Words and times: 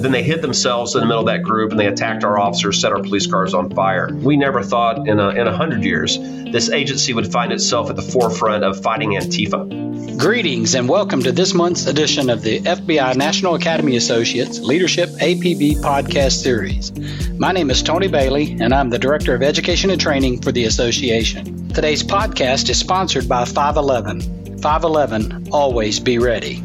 And 0.00 0.06
then 0.06 0.12
they 0.12 0.22
hid 0.22 0.40
themselves 0.40 0.94
in 0.94 1.02
the 1.02 1.06
middle 1.06 1.20
of 1.20 1.26
that 1.26 1.42
group 1.42 1.72
and 1.72 1.78
they 1.78 1.86
attacked 1.86 2.24
our 2.24 2.38
officers, 2.38 2.80
set 2.80 2.90
our 2.90 3.02
police 3.02 3.26
cars 3.26 3.52
on 3.52 3.68
fire. 3.68 4.08
We 4.10 4.34
never 4.34 4.62
thought 4.62 5.06
in 5.06 5.20
a, 5.20 5.28
in 5.28 5.46
a 5.46 5.54
hundred 5.54 5.84
years 5.84 6.16
this 6.18 6.70
agency 6.70 7.12
would 7.12 7.30
find 7.30 7.52
itself 7.52 7.90
at 7.90 7.96
the 7.96 8.02
forefront 8.02 8.64
of 8.64 8.82
fighting 8.82 9.10
Antifa. 9.10 10.16
Greetings 10.16 10.74
and 10.74 10.88
welcome 10.88 11.22
to 11.22 11.32
this 11.32 11.52
month's 11.52 11.84
edition 11.84 12.30
of 12.30 12.40
the 12.40 12.60
FBI 12.60 13.14
National 13.14 13.56
Academy 13.56 13.96
Associates 13.96 14.58
Leadership 14.60 15.10
APB 15.20 15.82
podcast 15.82 16.42
series. 16.42 16.92
My 17.38 17.52
name 17.52 17.68
is 17.68 17.82
Tony 17.82 18.08
Bailey 18.08 18.56
and 18.58 18.72
I'm 18.72 18.88
the 18.88 18.98
Director 18.98 19.34
of 19.34 19.42
Education 19.42 19.90
and 19.90 20.00
Training 20.00 20.40
for 20.40 20.50
the 20.50 20.64
association. 20.64 21.68
Today's 21.74 22.02
podcast 22.02 22.70
is 22.70 22.78
sponsored 22.78 23.28
by 23.28 23.44
511. 23.44 24.60
511, 24.62 25.48
always 25.52 26.00
be 26.00 26.16
ready. 26.16 26.64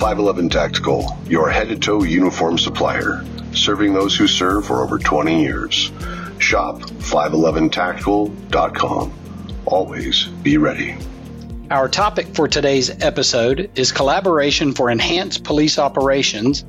511 0.00 0.48
Tactical, 0.48 1.14
your 1.26 1.50
head 1.50 1.68
to 1.68 1.78
toe 1.78 2.02
uniform 2.04 2.56
supplier, 2.56 3.22
serving 3.52 3.92
those 3.92 4.16
who 4.16 4.26
serve 4.26 4.64
for 4.64 4.82
over 4.82 4.98
20 4.98 5.42
years. 5.42 5.92
Shop 6.38 6.80
511tactical.com. 6.80 9.12
Always 9.66 10.24
be 10.24 10.56
ready. 10.56 10.96
Our 11.70 11.86
topic 11.86 12.34
for 12.34 12.48
today's 12.48 12.88
episode 13.02 13.70
is 13.74 13.92
collaboration 13.92 14.72
for 14.72 14.90
enhanced 14.90 15.44
police 15.44 15.78
operations 15.78 16.64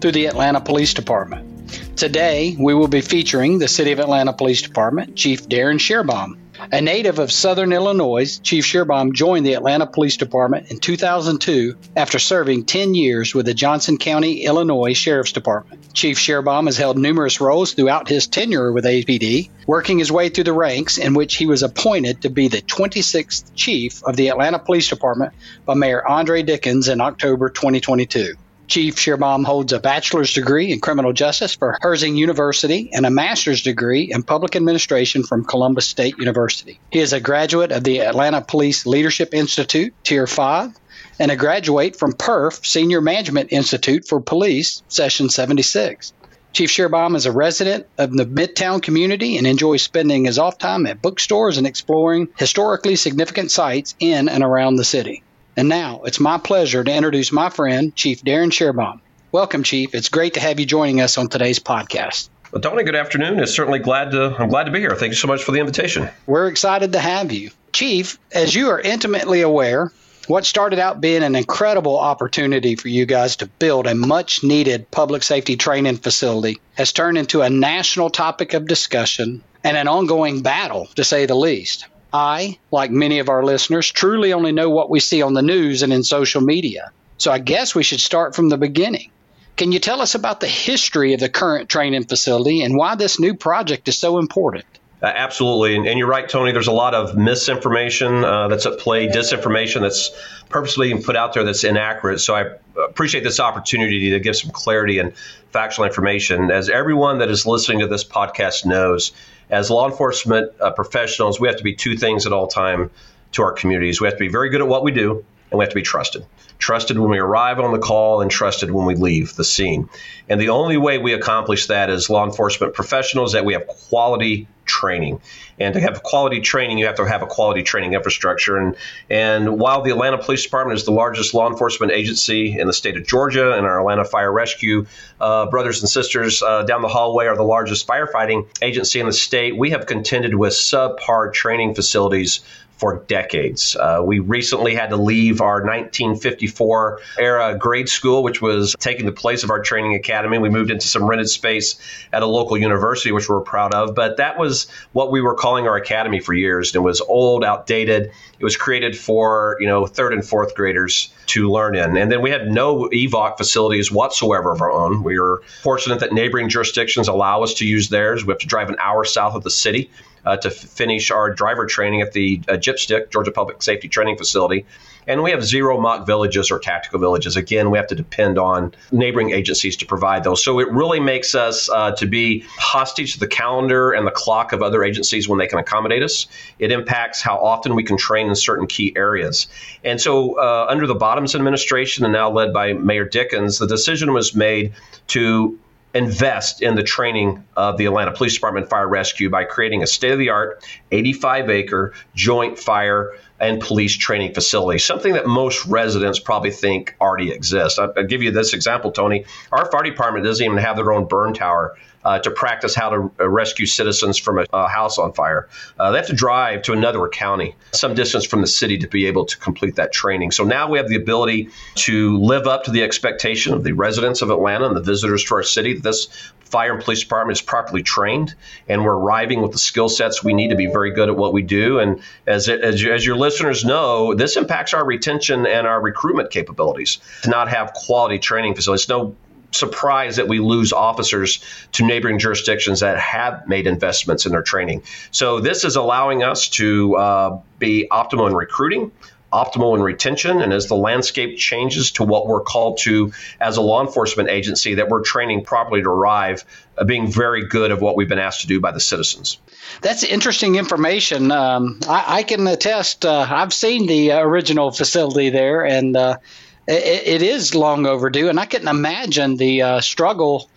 through 0.00 0.12
the 0.12 0.26
Atlanta 0.26 0.60
Police 0.60 0.92
Department. 0.92 1.96
Today, 1.96 2.56
we 2.58 2.74
will 2.74 2.88
be 2.88 3.00
featuring 3.00 3.60
the 3.60 3.68
City 3.68 3.92
of 3.92 4.00
Atlanta 4.00 4.32
Police 4.32 4.62
Department 4.62 5.14
Chief 5.14 5.48
Darin 5.48 5.78
Schierbaum. 5.78 6.36
A 6.70 6.80
native 6.80 7.18
of 7.18 7.32
southern 7.32 7.72
Illinois, 7.72 8.38
Chief 8.38 8.64
Schierbaum 8.64 9.12
joined 9.12 9.44
the 9.44 9.54
Atlanta 9.54 9.86
Police 9.86 10.16
Department 10.16 10.70
in 10.70 10.78
2002 10.78 11.76
after 11.96 12.18
serving 12.18 12.66
10 12.66 12.94
years 12.94 13.34
with 13.34 13.46
the 13.46 13.54
Johnson 13.54 13.98
County, 13.98 14.44
Illinois 14.44 14.92
Sheriff's 14.92 15.32
Department. 15.32 15.92
Chief 15.92 16.16
Schierbaum 16.18 16.66
has 16.66 16.76
held 16.76 16.96
numerous 16.96 17.40
roles 17.40 17.72
throughout 17.72 18.08
his 18.08 18.28
tenure 18.28 18.70
with 18.70 18.84
APD, 18.84 19.50
working 19.66 19.98
his 19.98 20.12
way 20.12 20.28
through 20.28 20.44
the 20.44 20.52
ranks 20.52 20.98
in 20.98 21.14
which 21.14 21.34
he 21.34 21.46
was 21.46 21.62
appointed 21.62 22.22
to 22.22 22.30
be 22.30 22.48
the 22.48 22.62
26th 22.62 23.50
Chief 23.56 24.02
of 24.04 24.16
the 24.16 24.28
Atlanta 24.28 24.58
Police 24.58 24.88
Department 24.88 25.32
by 25.64 25.74
Mayor 25.74 26.06
Andre 26.06 26.42
Dickens 26.42 26.88
in 26.88 27.00
October 27.00 27.48
2022. 27.48 28.36
Chief 28.68 28.96
Schierbaum 28.96 29.44
holds 29.44 29.72
a 29.72 29.80
bachelor's 29.80 30.32
degree 30.32 30.72
in 30.72 30.80
criminal 30.80 31.12
justice 31.12 31.54
from 31.54 31.76
Herzing 31.82 32.16
University 32.16 32.90
and 32.92 33.04
a 33.04 33.10
master's 33.10 33.62
degree 33.62 34.10
in 34.10 34.22
public 34.22 34.56
administration 34.56 35.24
from 35.24 35.44
Columbus 35.44 35.86
State 35.86 36.16
University. 36.18 36.80
He 36.90 37.00
is 37.00 37.12
a 37.12 37.20
graduate 37.20 37.72
of 37.72 37.84
the 37.84 38.00
Atlanta 38.00 38.40
Police 38.40 38.86
Leadership 38.86 39.34
Institute, 39.34 39.92
Tier 40.04 40.26
5, 40.26 40.70
and 41.18 41.30
a 41.30 41.36
graduate 41.36 41.96
from 41.96 42.12
PERF, 42.12 42.64
Senior 42.64 43.00
Management 43.00 43.52
Institute 43.52 44.06
for 44.08 44.20
Police, 44.20 44.82
Session 44.88 45.28
76. 45.28 46.12
Chief 46.52 46.70
Schierbaum 46.70 47.16
is 47.16 47.24
a 47.26 47.32
resident 47.32 47.86
of 47.96 48.12
the 48.12 48.26
Midtown 48.26 48.82
community 48.82 49.38
and 49.38 49.46
enjoys 49.46 49.82
spending 49.82 50.26
his 50.26 50.38
off 50.38 50.58
time 50.58 50.86
at 50.86 51.00
bookstores 51.00 51.56
and 51.56 51.66
exploring 51.66 52.28
historically 52.36 52.96
significant 52.96 53.50
sites 53.50 53.94
in 53.98 54.28
and 54.28 54.42
around 54.42 54.76
the 54.76 54.84
city. 54.84 55.22
And 55.56 55.68
now 55.68 56.02
it's 56.04 56.20
my 56.20 56.38
pleasure 56.38 56.82
to 56.82 56.94
introduce 56.94 57.30
my 57.30 57.50
friend, 57.50 57.94
Chief 57.94 58.22
Darin 58.22 58.50
Schierbaum. 58.50 59.00
Welcome, 59.32 59.62
Chief. 59.62 59.94
It's 59.94 60.08
great 60.08 60.34
to 60.34 60.40
have 60.40 60.58
you 60.58 60.66
joining 60.66 61.00
us 61.00 61.18
on 61.18 61.28
today's 61.28 61.58
podcast. 61.58 62.28
Well, 62.52 62.60
Tony, 62.60 62.84
good 62.84 62.94
afternoon. 62.94 63.38
It's 63.40 63.54
certainly 63.54 63.78
glad 63.78 64.10
to 64.12 64.36
I'm 64.38 64.48
glad 64.48 64.64
to 64.64 64.70
be 64.70 64.80
here. 64.80 64.94
Thank 64.94 65.10
you 65.10 65.16
so 65.16 65.28
much 65.28 65.42
for 65.42 65.52
the 65.52 65.60
invitation. 65.60 66.08
We're 66.26 66.48
excited 66.48 66.92
to 66.92 66.98
have 66.98 67.32
you. 67.32 67.50
Chief, 67.72 68.18
as 68.30 68.54
you 68.54 68.68
are 68.68 68.80
intimately 68.80 69.40
aware, 69.40 69.90
what 70.26 70.44
started 70.44 70.78
out 70.78 71.00
being 71.00 71.22
an 71.22 71.34
incredible 71.34 71.98
opportunity 71.98 72.76
for 72.76 72.88
you 72.88 73.06
guys 73.06 73.36
to 73.36 73.46
build 73.46 73.86
a 73.86 73.94
much 73.94 74.44
needed 74.44 74.90
public 74.90 75.22
safety 75.22 75.56
training 75.56 75.96
facility 75.96 76.60
has 76.74 76.92
turned 76.92 77.18
into 77.18 77.42
a 77.42 77.50
national 77.50 78.10
topic 78.10 78.54
of 78.54 78.66
discussion 78.68 79.42
and 79.64 79.76
an 79.76 79.88
ongoing 79.88 80.42
battle, 80.42 80.86
to 80.94 81.04
say 81.04 81.26
the 81.26 81.34
least. 81.34 81.86
I, 82.12 82.58
like 82.70 82.90
many 82.90 83.18
of 83.20 83.28
our 83.28 83.44
listeners, 83.44 83.90
truly 83.90 84.32
only 84.32 84.52
know 84.52 84.70
what 84.70 84.90
we 84.90 85.00
see 85.00 85.22
on 85.22 85.34
the 85.34 85.42
news 85.42 85.82
and 85.82 85.92
in 85.92 86.04
social 86.04 86.40
media. 86.40 86.90
So 87.18 87.32
I 87.32 87.38
guess 87.38 87.74
we 87.74 87.82
should 87.82 88.00
start 88.00 88.34
from 88.34 88.48
the 88.48 88.58
beginning. 88.58 89.10
Can 89.56 89.72
you 89.72 89.78
tell 89.78 90.00
us 90.00 90.14
about 90.14 90.40
the 90.40 90.48
history 90.48 91.14
of 91.14 91.20
the 91.20 91.28
current 91.28 91.68
training 91.68 92.04
facility 92.04 92.62
and 92.62 92.76
why 92.76 92.94
this 92.94 93.20
new 93.20 93.34
project 93.34 93.88
is 93.88 93.98
so 93.98 94.18
important? 94.18 94.64
Uh, 95.02 95.06
absolutely. 95.06 95.74
And, 95.74 95.86
and, 95.86 95.98
you're 95.98 96.08
right, 96.08 96.28
Tony. 96.28 96.52
There's 96.52 96.68
a 96.68 96.72
lot 96.72 96.94
of 96.94 97.16
misinformation 97.16 98.24
uh, 98.24 98.46
that's 98.46 98.66
at 98.66 98.78
play, 98.78 99.08
disinformation 99.08 99.80
that's 99.80 100.12
purposely 100.48 100.96
put 101.02 101.16
out 101.16 101.32
there 101.34 101.42
that's 101.42 101.64
inaccurate. 101.64 102.20
So 102.20 102.36
I 102.36 102.52
appreciate 102.80 103.24
this 103.24 103.40
opportunity 103.40 104.10
to 104.10 104.20
give 104.20 104.36
some 104.36 104.52
clarity 104.52 105.00
and 105.00 105.16
factual 105.50 105.86
information. 105.86 106.52
As 106.52 106.68
everyone 106.68 107.18
that 107.18 107.30
is 107.30 107.46
listening 107.46 107.80
to 107.80 107.88
this 107.88 108.04
podcast 108.04 108.64
knows, 108.64 109.12
as 109.50 109.70
law 109.70 109.88
enforcement 109.88 110.52
uh, 110.60 110.70
professionals, 110.70 111.40
we 111.40 111.48
have 111.48 111.56
to 111.56 111.64
be 111.64 111.74
two 111.74 111.96
things 111.96 112.24
at 112.24 112.32
all 112.32 112.46
time 112.46 112.88
to 113.32 113.42
our 113.42 113.52
communities. 113.52 114.00
We 114.00 114.06
have 114.06 114.14
to 114.14 114.20
be 114.20 114.28
very 114.28 114.50
good 114.50 114.60
at 114.60 114.68
what 114.68 114.84
we 114.84 114.92
do, 114.92 115.24
and 115.50 115.58
we 115.58 115.64
have 115.64 115.70
to 115.70 115.74
be 115.74 115.82
trusted. 115.82 116.24
Trusted 116.58 116.96
when 116.96 117.10
we 117.10 117.18
arrive 117.18 117.58
on 117.58 117.72
the 117.72 117.78
call 117.80 118.20
and 118.20 118.30
trusted 118.30 118.70
when 118.70 118.86
we 118.86 118.94
leave 118.94 119.34
the 119.34 119.42
scene. 119.42 119.88
And 120.28 120.40
the 120.40 120.50
only 120.50 120.76
way 120.76 120.98
we 120.98 121.12
accomplish 121.12 121.66
that 121.66 121.90
as 121.90 122.08
law 122.08 122.24
enforcement 122.24 122.72
professionals 122.72 123.32
that 123.32 123.44
we 123.44 123.54
have 123.54 123.66
quality 123.66 124.46
training. 124.72 125.20
And 125.60 125.74
to 125.74 125.80
have 125.80 126.02
quality 126.02 126.40
training, 126.40 126.78
you 126.78 126.86
have 126.86 126.96
to 126.96 127.04
have 127.04 127.22
a 127.22 127.26
quality 127.26 127.62
training 127.62 127.92
infrastructure. 127.92 128.56
And 128.56 128.74
and 129.10 129.58
while 129.62 129.82
the 129.82 129.90
Atlanta 129.90 130.18
Police 130.18 130.42
Department 130.42 130.78
is 130.78 130.84
the 130.84 130.96
largest 131.02 131.34
law 131.34 131.48
enforcement 131.48 131.92
agency 131.92 132.58
in 132.58 132.66
the 132.66 132.72
state 132.72 132.96
of 132.96 133.06
Georgia, 133.06 133.52
and 133.56 133.66
our 133.66 133.78
Atlanta 133.80 134.04
Fire 134.04 134.32
Rescue 134.32 134.86
uh, 135.20 135.46
brothers 135.50 135.82
and 135.82 135.88
sisters 135.88 136.42
uh, 136.42 136.62
down 136.64 136.82
the 136.82 136.88
hallway 136.88 137.26
are 137.26 137.36
the 137.36 137.50
largest 137.56 137.86
firefighting 137.86 138.48
agency 138.60 138.98
in 138.98 139.06
the 139.06 139.12
state, 139.12 139.56
we 139.56 139.70
have 139.70 139.86
contended 139.86 140.34
with 140.34 140.52
subpar 140.52 141.32
training 141.32 141.74
facilities 141.74 142.40
for 142.82 143.04
decades. 143.06 143.76
Uh, 143.76 144.02
we 144.04 144.18
recently 144.18 144.74
had 144.74 144.90
to 144.90 144.96
leave 144.96 145.40
our 145.40 145.62
1954 145.62 146.98
era 147.16 147.56
grade 147.56 147.88
school, 147.88 148.24
which 148.24 148.42
was 148.42 148.74
taking 148.80 149.06
the 149.06 149.12
place 149.12 149.44
of 149.44 149.50
our 149.50 149.62
training 149.62 149.94
academy. 149.94 150.36
We 150.36 150.48
moved 150.48 150.68
into 150.68 150.88
some 150.88 151.04
rented 151.04 151.30
space 151.30 151.76
at 152.12 152.24
a 152.24 152.26
local 152.26 152.58
university, 152.58 153.12
which 153.12 153.28
we're 153.28 153.40
proud 153.40 153.72
of. 153.72 153.94
But 153.94 154.16
that 154.16 154.36
was 154.36 154.66
what 154.94 155.12
we 155.12 155.20
were 155.20 155.36
calling 155.36 155.68
our 155.68 155.76
academy 155.76 156.18
for 156.18 156.34
years. 156.34 156.74
It 156.74 156.80
was 156.80 157.00
old, 157.00 157.44
outdated. 157.44 158.10
It 158.42 158.44
was 158.44 158.56
created 158.56 158.98
for 158.98 159.56
you 159.60 159.68
know 159.68 159.86
third 159.86 160.12
and 160.12 160.26
fourth 160.26 160.56
graders 160.56 161.14
to 161.26 161.48
learn 161.48 161.76
in, 161.76 161.96
and 161.96 162.10
then 162.10 162.22
we 162.22 162.28
had 162.28 162.50
no 162.50 162.88
EVOC 162.88 163.36
facilities 163.36 163.92
whatsoever 163.92 164.50
of 164.50 164.60
our 164.60 164.72
own. 164.72 165.04
We 165.04 165.16
were 165.16 165.42
fortunate 165.62 166.00
that 166.00 166.12
neighboring 166.12 166.48
jurisdictions 166.48 167.06
allow 167.06 167.44
us 167.44 167.54
to 167.54 167.64
use 167.64 167.88
theirs. 167.88 168.26
We 168.26 168.32
have 168.32 168.40
to 168.40 168.48
drive 168.48 168.68
an 168.68 168.74
hour 168.80 169.04
south 169.04 169.36
of 169.36 169.44
the 169.44 169.50
city 169.50 169.92
uh, 170.24 170.38
to 170.38 170.48
f- 170.48 170.54
finish 170.54 171.12
our 171.12 171.32
driver 171.32 171.66
training 171.66 172.00
at 172.00 172.14
the 172.14 172.42
uh, 172.48 172.56
Georgia 172.56 173.30
Public 173.32 173.62
Safety 173.62 173.88
Training 173.88 174.16
Facility. 174.16 174.66
And 175.06 175.22
we 175.22 175.32
have 175.32 175.44
zero 175.44 175.80
mock 175.80 176.06
villages 176.06 176.50
or 176.50 176.60
tactical 176.60 177.00
villages. 177.00 177.36
Again, 177.36 177.70
we 177.70 177.78
have 177.78 177.88
to 177.88 177.94
depend 177.94 178.38
on 178.38 178.72
neighboring 178.92 179.30
agencies 179.30 179.76
to 179.78 179.86
provide 179.86 180.22
those. 180.22 180.44
So 180.44 180.60
it 180.60 180.70
really 180.70 181.00
makes 181.00 181.34
us 181.34 181.68
uh, 181.68 181.90
to 181.96 182.06
be 182.06 182.44
hostage 182.56 183.14
to 183.14 183.20
the 183.20 183.26
calendar 183.26 183.90
and 183.90 184.06
the 184.06 184.12
clock 184.12 184.52
of 184.52 184.62
other 184.62 184.84
agencies 184.84 185.28
when 185.28 185.40
they 185.40 185.48
can 185.48 185.58
accommodate 185.58 186.04
us. 186.04 186.28
It 186.60 186.70
impacts 186.70 187.20
how 187.20 187.36
often 187.38 187.74
we 187.74 187.82
can 187.82 187.96
train 187.96 188.30
in 188.32 188.36
certain 188.36 188.66
key 188.66 188.92
areas. 188.96 189.46
And 189.84 190.00
so, 190.00 190.38
uh, 190.38 190.66
under 190.68 190.86
the 190.86 190.94
Bottoms 190.94 191.34
administration 191.34 192.04
and 192.04 192.12
now 192.12 192.30
led 192.30 192.52
by 192.52 192.72
Mayor 192.72 193.04
Dickens, 193.04 193.58
the 193.58 193.66
decision 193.66 194.12
was 194.12 194.34
made 194.34 194.72
to 195.08 195.58
invest 195.94 196.62
in 196.62 196.74
the 196.74 196.82
training 196.82 197.44
of 197.56 197.76
the 197.76 197.84
Atlanta 197.84 198.12
Police 198.12 198.34
Department 198.34 198.68
Fire 198.68 198.88
Rescue 198.88 199.28
by 199.28 199.44
creating 199.44 199.82
a 199.82 199.86
state 199.86 200.12
of 200.12 200.18
the 200.18 200.30
art 200.30 200.64
85 200.90 201.50
acre 201.50 201.92
joint 202.14 202.58
fire 202.58 203.12
and 203.42 203.60
police 203.60 203.96
training 203.96 204.32
facility, 204.32 204.78
something 204.78 205.14
that 205.14 205.26
most 205.26 205.66
residents 205.66 206.20
probably 206.20 206.52
think 206.52 206.94
already 207.00 207.32
exists. 207.32 207.78
I'll, 207.78 207.92
I'll 207.96 208.04
give 208.04 208.22
you 208.22 208.30
this 208.30 208.54
example, 208.54 208.92
Tony. 208.92 209.24
Our 209.50 209.70
fire 209.70 209.82
department 209.82 210.24
doesn't 210.24 210.44
even 210.44 210.58
have 210.58 210.76
their 210.76 210.92
own 210.92 211.06
burn 211.06 211.34
tower 211.34 211.76
uh, 212.04 212.18
to 212.20 212.30
practice 212.30 212.74
how 212.74 212.90
to 212.90 213.12
uh, 213.20 213.28
rescue 213.28 213.66
citizens 213.66 214.18
from 214.18 214.44
a, 214.52 214.68
house 214.68 214.98
on 214.98 215.12
fire. 215.12 215.48
Uh, 215.78 215.90
they 215.90 215.98
have 215.98 216.06
to 216.06 216.14
drive 216.14 216.62
to 216.62 216.72
another 216.72 217.08
county, 217.08 217.54
some 217.72 217.94
distance 217.94 218.24
from 218.24 218.40
the 218.40 218.46
city, 218.46 218.78
to 218.78 218.88
be 218.88 219.06
able 219.06 219.24
to 219.24 219.36
complete 219.38 219.76
that 219.76 219.92
training. 219.92 220.30
So 220.30 220.44
now 220.44 220.70
we 220.70 220.78
have 220.78 220.88
the 220.88 220.96
ability 220.96 221.50
to 221.76 222.18
live 222.18 222.46
up 222.46 222.64
to 222.64 222.70
the 222.70 222.82
expectation 222.82 223.54
of 223.54 223.64
the 223.64 223.72
residents 223.72 224.22
of 224.22 224.30
Atlanta 224.30 224.66
and 224.66 224.76
the 224.76 224.82
visitors 224.82 225.24
to 225.24 225.34
our 225.34 225.42
city 225.42 225.74
that 225.74 225.82
this 225.82 226.32
fire 226.52 226.74
and 226.74 226.84
police 226.84 227.00
department 227.00 227.38
is 227.38 227.42
properly 227.42 227.82
trained 227.82 228.34
and 228.68 228.84
we're 228.84 228.94
arriving 228.94 229.40
with 229.40 229.52
the 229.52 229.58
skill 229.58 229.88
sets 229.88 230.22
we 230.22 230.34
need 230.34 230.48
to 230.48 230.54
be 230.54 230.66
very 230.66 230.90
good 230.90 231.08
at 231.08 231.16
what 231.16 231.32
we 231.32 231.40
do. 231.40 231.78
And 231.78 232.02
as, 232.26 232.46
as, 232.46 232.82
you, 232.82 232.92
as 232.92 233.06
your 233.06 233.16
know, 233.64 234.14
this 234.14 234.36
impacts 234.36 234.74
our 234.74 234.84
retention 234.84 235.46
and 235.46 235.66
our 235.66 235.80
recruitment 235.80 236.30
capabilities 236.30 236.98
to 237.22 237.30
not 237.30 237.48
have 237.48 237.72
quality 237.72 238.18
training 238.18 238.54
facilities. 238.54 238.88
No 238.88 239.14
surprise 239.52 240.16
that 240.16 240.28
we 240.28 240.40
lose 240.40 240.72
officers 240.72 241.44
to 241.72 241.86
neighboring 241.86 242.18
jurisdictions 242.18 242.80
that 242.80 242.98
have 242.98 243.46
made 243.46 243.66
investments 243.66 244.26
in 244.26 244.32
their 244.32 244.42
training. 244.42 244.82
So 245.10 245.40
this 245.40 245.64
is 245.64 245.76
allowing 245.76 246.22
us 246.22 246.48
to 246.50 246.96
uh, 246.96 247.40
be 247.58 247.86
optimal 247.90 248.28
in 248.28 248.34
recruiting, 248.34 248.90
optimal 249.32 249.74
in 249.74 249.82
retention 249.82 250.40
and 250.42 250.52
as 250.52 250.66
the 250.66 250.76
landscape 250.76 251.38
changes 251.38 251.92
to 251.92 252.04
what 252.04 252.26
we're 252.26 252.42
called 252.42 252.78
to 252.78 253.12
as 253.40 253.56
a 253.56 253.62
law 253.62 253.84
enforcement 253.84 254.28
agency, 254.28 254.74
that 254.74 254.88
we're 254.88 255.02
training 255.02 255.44
properly 255.44 255.82
to 255.82 255.88
arrive, 255.88 256.44
being 256.86 257.10
very 257.10 257.46
good 257.46 257.70
of 257.70 257.80
what 257.80 257.96
we've 257.96 258.08
been 258.08 258.18
asked 258.18 258.42
to 258.42 258.46
do 258.46 258.60
by 258.60 258.70
the 258.70 258.80
citizens. 258.80 259.38
That's 259.80 260.04
interesting 260.04 260.56
information. 260.56 261.32
Um, 261.32 261.80
I, 261.88 262.18
I, 262.18 262.22
can 262.22 262.46
attest. 262.46 263.04
Uh, 263.04 263.26
I've 263.28 263.52
seen 263.52 263.86
the 263.86 264.12
original 264.12 264.70
facility 264.70 265.30
there, 265.30 265.64
and 265.64 265.96
uh, 265.96 266.18
it, 266.66 267.06
it 267.06 267.22
is 267.22 267.54
long 267.54 267.86
overdue. 267.86 268.28
And 268.28 268.38
I 268.38 268.46
can 268.46 268.68
imagine 268.68 269.36
the 269.36 269.62
uh, 269.62 269.80
struggle 269.80 270.50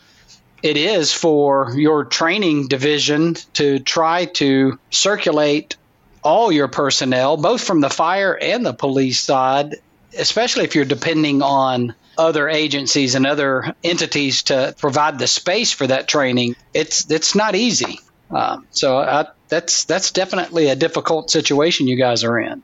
it 0.66 0.78
is 0.78 1.14
for 1.14 1.74
your 1.76 2.06
training 2.06 2.68
division 2.68 3.36
to 3.54 3.78
try 3.80 4.26
to 4.26 4.80
circulate 4.90 5.78
all 6.26 6.52
your 6.52 6.68
personnel, 6.68 7.38
both 7.38 7.64
from 7.64 7.80
the 7.80 7.90
fire 7.90 8.38
and 8.38 8.66
the 8.66 8.74
police 8.74 9.20
side, 9.20 9.76
especially 10.18 10.64
if 10.64 10.76
you're 10.76 10.84
depending 10.84 11.42
on 11.42 11.94
other 12.18 12.50
agencies 12.50 13.16
and 13.16 13.28
other 13.28 13.76
entities 13.84 14.44
to 14.44 14.74
provide 14.78 15.20
the 15.20 15.28
space 15.28 15.72
for 15.72 15.86
that 15.88 16.08
training. 16.08 16.56
It's 16.74 17.10
it's 17.12 17.36
not 17.36 17.56
easy. 17.56 18.00
Um, 18.32 18.66
so 18.72 18.98
I, 18.98 19.28
that's 19.50 19.86
that's 19.86 20.12
definitely 20.12 20.68
a 20.70 20.76
difficult 20.76 21.30
situation 21.30 21.88
you 21.88 21.98
guys 21.98 22.24
are 22.24 22.40
in. 22.40 22.64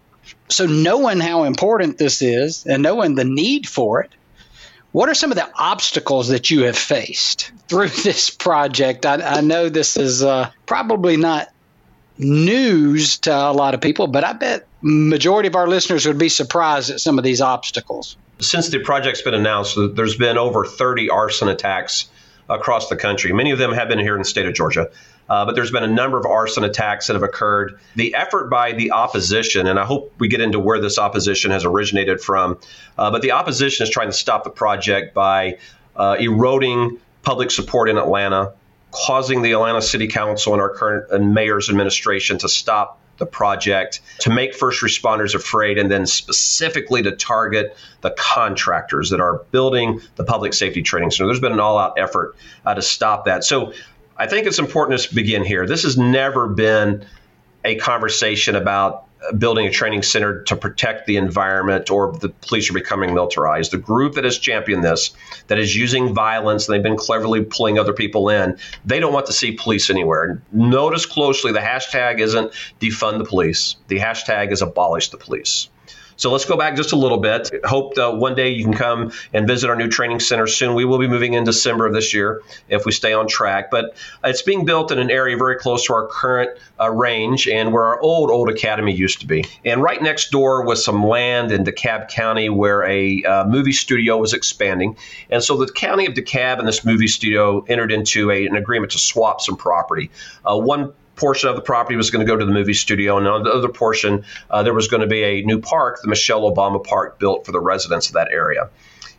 So 0.50 0.66
knowing 0.66 1.20
how 1.20 1.44
important 1.44 1.98
this 1.98 2.22
is 2.22 2.66
and 2.66 2.82
knowing 2.82 3.16
the 3.16 3.26
need 3.26 3.68
for 3.68 4.02
it, 4.02 4.12
what 4.92 5.08
are 5.08 5.14
some 5.14 5.32
of 5.32 5.38
the 5.38 5.50
obstacles 5.56 6.30
that 6.30 6.50
you 6.50 6.64
have 6.64 6.78
faced 6.78 7.52
through 7.68 7.90
this 8.04 8.30
project? 8.30 9.06
I, 9.06 9.22
I 9.22 9.42
know 9.42 9.70
this 9.70 9.98
is 9.98 10.24
uh, 10.24 10.50
probably 10.66 11.18
not 11.18 11.50
news 12.22 13.18
to 13.20 13.36
a 13.36 13.52
lot 13.52 13.74
of 13.74 13.82
people, 13.82 14.08
but 14.08 14.24
I 14.24 14.34
bet 14.34 14.68
majority 14.82 15.48
of 15.48 15.56
our 15.56 15.68
listeners 15.68 16.06
would 16.06 16.18
be 16.18 16.30
surprised 16.30 16.90
at 16.90 17.00
some 17.00 17.18
of 17.18 17.24
these 17.24 17.42
obstacles. 17.42 18.16
Since 18.40 18.70
the 18.70 18.80
project's 18.80 19.22
been 19.22 19.34
announced, 19.34 19.78
there's 19.96 20.16
been 20.16 20.38
over 20.38 20.66
30 20.66 21.10
arson 21.10 21.48
attacks 21.50 22.10
across 22.50 22.90
the 22.90 22.96
country. 22.96 23.34
Many 23.34 23.52
of 23.52 23.60
them 23.60 23.72
have 23.74 23.88
been 23.88 24.00
here 24.00 24.16
in 24.16 24.22
the 24.22 24.28
state 24.28 24.46
of 24.46 24.54
Georgia. 24.54 24.90
Uh, 25.30 25.46
but 25.46 25.56
there's 25.56 25.72
been 25.72 25.84
a 25.84 25.88
number 25.88 26.18
of 26.18 26.26
arson 26.26 26.66
attacks 26.66 27.08
that 27.08 27.14
have 27.14 27.24
occurred. 27.24 27.80
The 27.96 28.16
effort 28.16 28.50
by 28.50 28.74
the 28.74 28.92
opposition, 28.92 29.66
and 29.66 29.80
I 29.80 29.86
hope 29.86 30.14
we 30.18 30.28
get 30.28 30.42
into 30.42 30.60
where 30.60 30.82
this 30.82 31.00
opposition 31.00 31.52
has 31.52 31.64
originated 31.64 32.20
from, 32.20 32.60
uh, 32.98 33.12
but 33.12 33.22
the 33.22 33.32
opposition 33.32 33.84
is 33.84 33.90
trying 33.90 34.10
to 34.10 34.14
stop 34.14 34.44
the 34.44 34.50
project 34.50 35.14
by 35.14 35.58
uh, 35.96 36.18
eroding 36.20 37.00
public 37.24 37.50
support 37.50 37.88
in 37.88 37.98
Atlanta, 37.98 38.52
causing 38.92 39.42
the 39.42 39.54
Atlanta 39.54 39.82
City 39.82 40.08
Council 40.08 40.54
and 40.54 40.62
our 40.62 40.70
current 40.70 41.12
and 41.12 41.34
mayor's 41.34 41.70
administration 41.70 42.38
to 42.40 42.50
stop 42.50 43.00
the 43.18 43.26
project 43.26 44.02
to 44.20 44.32
make 44.32 44.56
first 44.56 44.82
responders 44.82 45.36
afraid 45.36 45.78
and 45.78 45.92
then 45.92 46.06
specifically 46.06 47.04
to 47.04 47.12
target 47.12 47.78
the 48.02 48.10
contractors 48.12 49.12
that 49.12 49.22
are 49.22 49.44
building 49.52 50.02
the 50.16 50.24
public 50.24 50.54
safety 50.54 50.82
training 50.82 51.12
center. 51.12 51.28
There's 51.28 51.40
been 51.40 51.52
an 51.52 51.60
all 51.60 51.78
out 51.78 52.00
effort 52.00 52.36
uh, 52.66 52.74
to 52.74 52.82
stop 52.82 53.26
that. 53.26 53.44
So 53.44 53.74
I 54.18 54.28
think 54.28 54.48
it's 54.48 54.60
important 54.60 55.00
to 55.02 55.16
begin 55.16 55.44
here. 55.44 55.68
This 55.68 55.84
has 55.84 55.98
never 55.98 56.48
been 56.48 57.06
a 57.64 57.76
conversation 57.76 58.56
about 58.56 59.06
building 59.38 59.68
a 59.68 59.72
training 59.72 60.04
center 60.04 60.44
to 60.44 60.56
protect 60.56 61.06
the 61.06 61.18
environment 61.18 61.90
or 61.90 62.18
the 62.18 62.30
police 62.30 62.70
are 62.70 62.74
becoming 62.74 63.14
militarized. 63.14 63.72
The 63.72 63.78
group 63.78 64.16
that 64.16 64.24
has 64.24 64.38
championed 64.38 64.84
this, 64.84 65.12
that 65.48 65.60
is 65.60 65.76
using 65.76 66.14
violence, 66.14 66.68
and 66.68 66.74
they've 66.74 66.84
been 66.84 66.98
cleverly 66.98 67.44
pulling 67.44 67.78
other 67.78 67.94
people 67.94 68.30
in, 68.30 68.58
they 68.86 69.00
don't 69.00 69.14
want 69.14 69.28
to 69.28 69.34
see 69.34 69.52
police 69.52 69.90
anywhere. 69.90 70.42
Notice 70.52 71.06
closely 71.06 71.52
the 71.52 71.60
hashtag 71.60 72.20
isn't 72.20 72.52
defund 72.80 73.20
the 73.20 73.26
police, 73.26 73.76
the 73.88 74.00
hashtag 74.00 74.52
is 74.52 74.62
abolish 74.62 75.10
the 75.10 75.18
police. 75.18 75.70
So 76.22 76.32
let's 76.32 76.46
go 76.46 76.56
back 76.56 76.76
just 76.76 76.92
a 76.92 76.96
little 76.96 77.18
bit. 77.18 77.50
Hope 77.64 77.96
that 77.96 78.18
one 78.18 78.36
day 78.36 78.50
you 78.50 78.64
can 78.64 78.76
come 78.76 79.12
and 79.34 79.48
visit 79.48 79.72
our 79.72 79.76
new 79.76 79.88
training 79.88 80.20
center 80.20 80.46
soon. 80.46 80.76
We 80.76 80.86
will 80.86 81.00
be 81.00 81.08
moving 81.08 81.34
in 81.34 81.46
December 81.46 81.88
of 81.88 81.94
this 81.94 82.14
year 82.14 82.44
if 82.70 82.86
we 82.86 82.92
stay 82.92 83.12
on 83.12 83.28
track. 83.28 83.72
But 83.72 83.96
it's 84.24 84.44
being 84.44 84.64
built 84.64 84.92
in 84.92 85.00
an 85.00 85.10
area 85.10 85.36
very 85.36 85.56
close 85.56 85.84
to 85.86 85.94
our 85.94 86.06
current 86.06 86.52
uh, 86.80 86.92
range 86.92 87.48
and 87.48 87.74
where 87.74 87.86
our 87.86 88.00
old, 88.00 88.30
old 88.30 88.52
academy 88.52 88.94
used 88.94 89.22
to 89.22 89.26
be. 89.26 89.46
And 89.66 89.82
right 89.82 90.00
next 90.00 90.30
door 90.30 90.64
was 90.64 90.86
some 90.86 91.04
land 91.04 91.52
in 91.52 91.64
DeKalb 91.64 92.10
County 92.10 92.50
where 92.50 92.84
a 92.84 93.24
uh, 93.24 93.46
movie 93.48 93.74
studio 93.74 94.18
was 94.18 94.34
expanding. 94.34 94.98
And 95.32 95.44
so 95.44 95.58
the 95.58 95.72
county 95.72 96.06
of 96.06 96.14
DeKalb 96.14 96.60
and 96.60 96.68
this 96.68 96.86
movie 96.86 97.08
studio 97.08 97.66
entered 97.68 97.92
into 97.92 98.30
a, 98.30 98.46
an 98.46 98.56
agreement 98.56 98.92
to 98.92 99.00
swap 99.00 99.42
some 99.42 99.58
property. 99.58 100.12
Uh, 100.46 100.56
one 100.56 100.94
portion 101.16 101.50
of 101.50 101.56
the 101.56 101.62
property 101.62 101.96
was 101.96 102.10
going 102.10 102.26
to 102.26 102.32
go 102.32 102.38
to 102.38 102.46
the 102.46 102.52
movie 102.52 102.74
studio, 102.74 103.18
and 103.18 103.28
on 103.28 103.44
the 103.44 103.52
other 103.52 103.70
portion, 103.70 104.24
uh, 104.50 104.64
there 104.64 104.74
was 104.74 104.88
going 104.88 105.02
to 105.02 105.08
be 105.08 105.24
a 105.24 105.42
new 105.44 105.60
park, 105.60 106.00
the 106.02 106.08
Michelle 106.08 106.42
Obama 106.42 106.84
Park, 106.84 107.20
built 107.20 107.46
for 107.46 107.52
the 107.52 107.60
residents 107.60 108.08
of 108.08 108.14
that 108.14 108.30
area. 108.32 108.70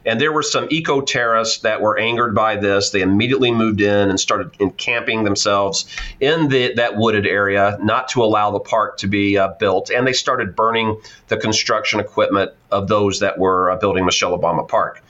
And 0.04 0.20
there 0.20 0.32
were 0.32 0.42
some 0.42 0.66
eco 0.70 1.00
terrorists 1.00 1.58
that 1.58 1.80
were 1.80 1.96
angered 1.98 2.34
by 2.34 2.56
this. 2.56 2.90
They 2.90 3.02
immediately 3.02 3.52
moved 3.52 3.80
in 3.80 4.10
and 4.10 4.18
started 4.18 4.50
encamping 4.58 5.22
themselves 5.22 5.86
in 6.18 6.48
the, 6.48 6.74
that 6.74 6.96
wooded 6.96 7.26
area, 7.26 7.78
not 7.80 8.08
to 8.08 8.24
allow 8.24 8.50
the 8.50 8.60
park 8.60 8.98
to 8.98 9.06
be 9.06 9.38
uh, 9.38 9.48
built. 9.58 9.90
And 9.90 10.06
they 10.06 10.12
started 10.12 10.56
burning 10.56 11.00
the 11.28 11.36
construction 11.36 12.00
equipment 12.00 12.50
of 12.70 12.88
those 12.88 13.20
that 13.20 13.38
were 13.38 13.70
uh, 13.70 13.76
building 13.76 14.04
Michelle 14.04 14.36
Obama 14.36 14.66
Park. 14.66 15.01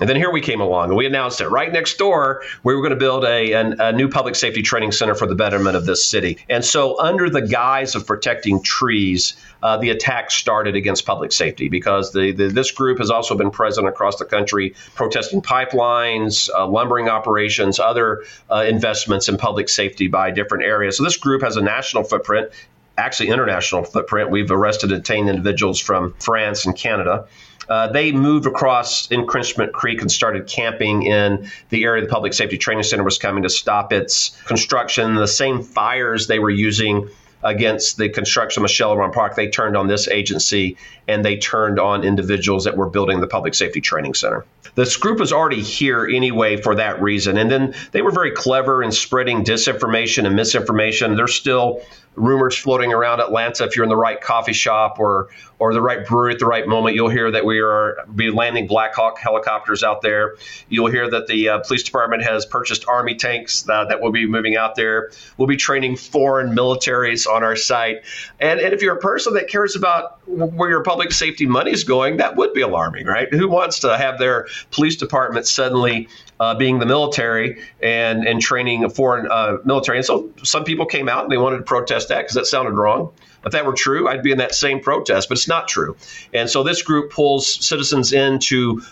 And 0.00 0.08
then 0.08 0.16
here 0.16 0.30
we 0.30 0.40
came 0.40 0.60
along 0.60 0.88
and 0.88 0.96
we 0.96 1.06
announced 1.06 1.42
it 1.42 1.48
right 1.48 1.70
next 1.70 1.98
door. 1.98 2.42
We 2.62 2.74
were 2.74 2.80
going 2.80 2.90
to 2.90 2.96
build 2.96 3.24
a, 3.24 3.52
a, 3.52 3.88
a, 3.88 3.92
new 3.92 4.08
public 4.08 4.34
safety 4.34 4.62
training 4.62 4.92
center 4.92 5.14
for 5.14 5.26
the 5.26 5.34
betterment 5.34 5.76
of 5.76 5.84
this 5.84 6.04
city. 6.04 6.38
And 6.48 6.64
so, 6.64 6.98
under 6.98 7.28
the 7.28 7.42
guise 7.42 7.94
of 7.94 8.06
protecting 8.06 8.62
trees, 8.62 9.34
uh, 9.62 9.76
the 9.76 9.90
attack 9.90 10.30
started 10.30 10.74
against 10.74 11.04
public 11.04 11.32
safety 11.32 11.68
because 11.68 12.12
the, 12.12 12.32
the, 12.32 12.48
this 12.48 12.70
group 12.70 12.98
has 12.98 13.10
also 13.10 13.36
been 13.36 13.50
present 13.50 13.86
across 13.86 14.16
the 14.16 14.24
country 14.24 14.74
protesting 14.94 15.42
pipelines, 15.42 16.48
uh, 16.48 16.66
lumbering 16.66 17.08
operations, 17.08 17.78
other 17.78 18.24
uh, 18.50 18.64
investments 18.66 19.28
in 19.28 19.36
public 19.36 19.68
safety 19.68 20.08
by 20.08 20.30
different 20.30 20.64
areas. 20.64 20.96
So, 20.96 21.04
this 21.04 21.18
group 21.18 21.42
has 21.42 21.56
a 21.56 21.62
national 21.62 22.04
footprint 22.04 22.50
actually 22.96 23.30
international 23.30 23.82
footprint. 23.82 24.30
We've 24.30 24.50
arrested 24.50 24.92
and 24.92 25.02
detained 25.02 25.30
individuals 25.30 25.80
from 25.80 26.14
France 26.20 26.66
and 26.66 26.76
Canada. 26.76 27.26
Uh, 27.70 27.86
they 27.86 28.10
moved 28.10 28.46
across 28.46 29.08
Intrenchment 29.12 29.72
Creek 29.72 30.00
and 30.00 30.10
started 30.10 30.48
camping 30.48 31.04
in 31.04 31.48
the 31.68 31.84
area 31.84 32.02
the 32.02 32.08
Public 32.08 32.34
Safety 32.34 32.58
Training 32.58 32.82
Center 32.82 33.04
was 33.04 33.16
coming 33.16 33.44
to 33.44 33.48
stop 33.48 33.92
its 33.92 34.30
construction. 34.44 35.14
The 35.14 35.28
same 35.28 35.62
fires 35.62 36.26
they 36.26 36.40
were 36.40 36.50
using 36.50 37.08
against 37.42 37.96
the 37.96 38.08
construction 38.08 38.64
of 38.64 38.70
Obama 38.70 39.12
Park, 39.12 39.34
they 39.34 39.48
turned 39.48 39.76
on 39.76 39.86
this 39.86 40.08
agency 40.08 40.76
and 41.08 41.24
they 41.24 41.36
turned 41.36 41.78
on 41.78 42.04
individuals 42.04 42.64
that 42.64 42.76
were 42.76 42.88
building 42.88 43.20
the 43.20 43.26
Public 43.26 43.54
Safety 43.54 43.80
Training 43.80 44.14
Center. 44.14 44.44
This 44.74 44.96
group 44.96 45.18
was 45.18 45.32
already 45.32 45.62
here 45.62 46.06
anyway 46.06 46.56
for 46.56 46.74
that 46.76 47.00
reason. 47.02 47.38
And 47.38 47.50
then 47.50 47.74
they 47.92 48.02
were 48.02 48.12
very 48.12 48.30
clever 48.30 48.82
in 48.82 48.92
spreading 48.92 49.44
disinformation 49.44 50.26
and 50.26 50.36
misinformation. 50.36 51.16
They're 51.16 51.26
still 51.28 51.82
rumors 52.20 52.56
floating 52.56 52.92
around 52.92 53.20
Atlanta. 53.20 53.64
If 53.64 53.76
you're 53.76 53.84
in 53.84 53.88
the 53.88 53.96
right 53.96 54.20
coffee 54.20 54.52
shop 54.52 54.98
or 54.98 55.28
or 55.58 55.74
the 55.74 55.80
right 55.82 56.06
brewery 56.06 56.32
at 56.32 56.38
the 56.38 56.46
right 56.46 56.66
moment, 56.66 56.96
you'll 56.96 57.10
hear 57.10 57.30
that 57.30 57.44
we 57.44 57.60
are 57.60 57.98
be 58.14 58.30
landing 58.30 58.66
Black 58.66 58.94
Hawk 58.94 59.18
helicopters 59.18 59.82
out 59.82 60.00
there. 60.02 60.36
You'll 60.68 60.90
hear 60.90 61.10
that 61.10 61.26
the 61.26 61.48
uh, 61.48 61.58
police 61.60 61.82
department 61.82 62.22
has 62.22 62.46
purchased 62.46 62.86
Army 62.88 63.14
tanks 63.14 63.68
uh, 63.68 63.84
that 63.86 64.00
will 64.00 64.12
be 64.12 64.26
moving 64.26 64.56
out 64.56 64.74
there. 64.74 65.10
We'll 65.36 65.48
be 65.48 65.56
training 65.56 65.96
foreign 65.96 66.54
militaries 66.54 67.26
on 67.26 67.42
our 67.42 67.56
site. 67.56 68.04
And, 68.38 68.58
and 68.60 68.72
if 68.72 68.80
you're 68.80 68.96
a 68.96 69.00
person 69.00 69.34
that 69.34 69.48
cares 69.48 69.76
about 69.76 70.26
where 70.26 70.70
your 70.70 70.82
public 70.82 71.12
safety 71.12 71.46
money 71.46 71.72
is 71.72 71.84
going, 71.84 72.18
that 72.18 72.36
would 72.36 72.54
be 72.54 72.62
alarming, 72.62 73.06
right? 73.06 73.32
Who 73.32 73.48
wants 73.48 73.80
to 73.80 73.96
have 73.98 74.18
their 74.18 74.46
police 74.70 74.96
department 74.96 75.46
suddenly 75.46 76.08
uh, 76.40 76.54
being 76.54 76.78
the 76.78 76.86
military 76.86 77.62
and 77.80 78.26
and 78.26 78.40
training 78.40 78.82
a 78.82 78.88
foreign 78.88 79.30
uh, 79.30 79.58
military. 79.64 79.98
And 79.98 80.06
so 80.06 80.30
some 80.42 80.64
people 80.64 80.86
came 80.86 81.08
out 81.08 81.22
and 81.22 81.30
they 81.30 81.38
wanted 81.38 81.58
to 81.58 81.62
protest 81.62 82.08
that 82.08 82.22
because 82.22 82.34
that 82.34 82.46
sounded 82.46 82.72
wrong. 82.72 83.12
If 83.44 83.52
that 83.52 83.64
were 83.64 83.74
true, 83.74 84.08
I'd 84.08 84.22
be 84.22 84.32
in 84.32 84.38
that 84.38 84.54
same 84.54 84.80
protest, 84.80 85.28
but 85.28 85.38
it's 85.38 85.48
not 85.48 85.68
true. 85.68 85.96
And 86.34 86.50
so 86.50 86.62
this 86.62 86.82
group 86.82 87.12
pulls 87.12 87.64
citizens 87.64 88.12
into 88.12 88.82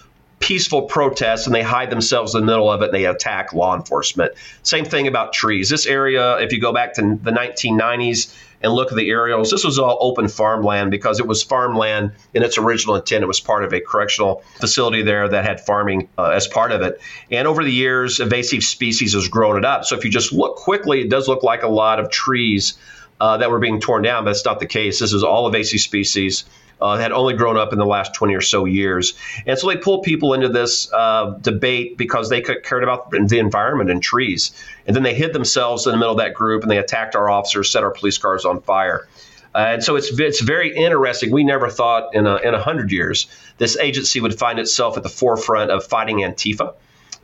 peaceful 0.40 0.82
protests 0.82 1.46
and 1.46 1.54
they 1.54 1.62
hide 1.62 1.90
themselves 1.90 2.34
in 2.34 2.42
the 2.42 2.46
middle 2.46 2.70
of 2.70 2.80
it 2.82 2.86
and 2.86 2.94
they 2.94 3.06
attack 3.06 3.52
law 3.52 3.74
enforcement. 3.74 4.32
Same 4.62 4.84
thing 4.84 5.06
about 5.06 5.32
trees. 5.32 5.68
This 5.68 5.86
area, 5.86 6.38
if 6.38 6.52
you 6.52 6.60
go 6.60 6.72
back 6.72 6.94
to 6.94 7.18
the 7.22 7.32
1990s, 7.32 8.34
and 8.62 8.72
look 8.72 8.90
at 8.90 8.96
the 8.96 9.08
aerials. 9.10 9.50
This 9.50 9.64
was 9.64 9.78
all 9.78 9.98
open 10.00 10.28
farmland 10.28 10.90
because 10.90 11.20
it 11.20 11.26
was 11.26 11.42
farmland 11.42 12.12
in 12.34 12.42
its 12.42 12.58
original 12.58 12.96
intent. 12.96 13.22
It 13.22 13.26
was 13.26 13.40
part 13.40 13.64
of 13.64 13.72
a 13.72 13.80
correctional 13.80 14.42
facility 14.56 15.02
there 15.02 15.28
that 15.28 15.44
had 15.44 15.60
farming 15.60 16.08
uh, 16.18 16.30
as 16.30 16.48
part 16.48 16.72
of 16.72 16.82
it. 16.82 17.00
And 17.30 17.46
over 17.46 17.62
the 17.62 17.72
years, 17.72 18.20
invasive 18.20 18.64
species 18.64 19.14
has 19.14 19.28
grown 19.28 19.56
it 19.58 19.64
up. 19.64 19.84
So 19.84 19.96
if 19.96 20.04
you 20.04 20.10
just 20.10 20.32
look 20.32 20.56
quickly, 20.56 21.02
it 21.02 21.10
does 21.10 21.28
look 21.28 21.42
like 21.42 21.62
a 21.62 21.68
lot 21.68 22.00
of 22.00 22.10
trees 22.10 22.78
uh, 23.20 23.36
that 23.38 23.50
were 23.50 23.58
being 23.58 23.80
torn 23.80 24.02
down, 24.02 24.24
but 24.24 24.30
that's 24.30 24.44
not 24.44 24.60
the 24.60 24.66
case. 24.66 25.00
This 25.00 25.12
is 25.12 25.24
all 25.24 25.46
invasive 25.46 25.80
species 25.80 26.44
uh, 26.80 26.97
had 26.97 27.12
only 27.12 27.35
grown 27.35 27.56
up 27.56 27.73
in 27.73 27.78
the 27.78 27.87
last 27.87 28.14
20 28.14 28.35
or 28.35 28.40
so 28.40 28.64
years. 28.64 29.14
And 29.47 29.58
so 29.58 29.68
they 29.68 29.76
pulled 29.76 30.02
people 30.02 30.35
into 30.35 30.49
this 30.49 30.92
uh, 30.92 31.37
debate 31.40 31.97
because 31.97 32.28
they 32.28 32.40
cared 32.40 32.82
about 32.82 33.11
the 33.11 33.38
environment 33.38 33.90
and 33.90 34.02
trees. 34.02 34.52
And 34.87 34.94
then 34.94 35.02
they 35.02 35.14
hid 35.14 35.32
themselves 35.32 35.87
in 35.87 35.92
the 35.92 35.99
middle 35.99 36.12
of 36.12 36.18
that 36.18 36.35
group 36.35 36.62
and 36.62 36.70
they 36.70 36.78
attacked 36.78 37.16
our 37.16 37.28
officers, 37.28 37.70
set 37.70 37.82
our 37.82 37.90
police 37.90 38.18
cars 38.18 38.44
on 38.44 38.61
fire. 38.62 39.08
Uh, 39.54 39.58
and 39.73 39.85
so 39.85 39.97
it's 39.97 40.16
it's 40.20 40.40
very 40.40 40.76
interesting. 40.76 41.30
We 41.30 41.42
never 41.42 41.70
thought 41.70 42.14
in 42.14 42.26
a 42.26 42.37
in 42.37 42.54
a 42.54 42.61
hundred 42.62 42.92
years 42.92 43.28
this 43.56 43.76
agency 43.78 44.20
would 44.20 44.38
find 44.38 44.58
itself 44.58 44.97
at 44.97 45.02
the 45.02 45.08
forefront 45.08 45.70
of 45.70 45.85
fighting 45.85 46.18
Antifa. 46.18 46.75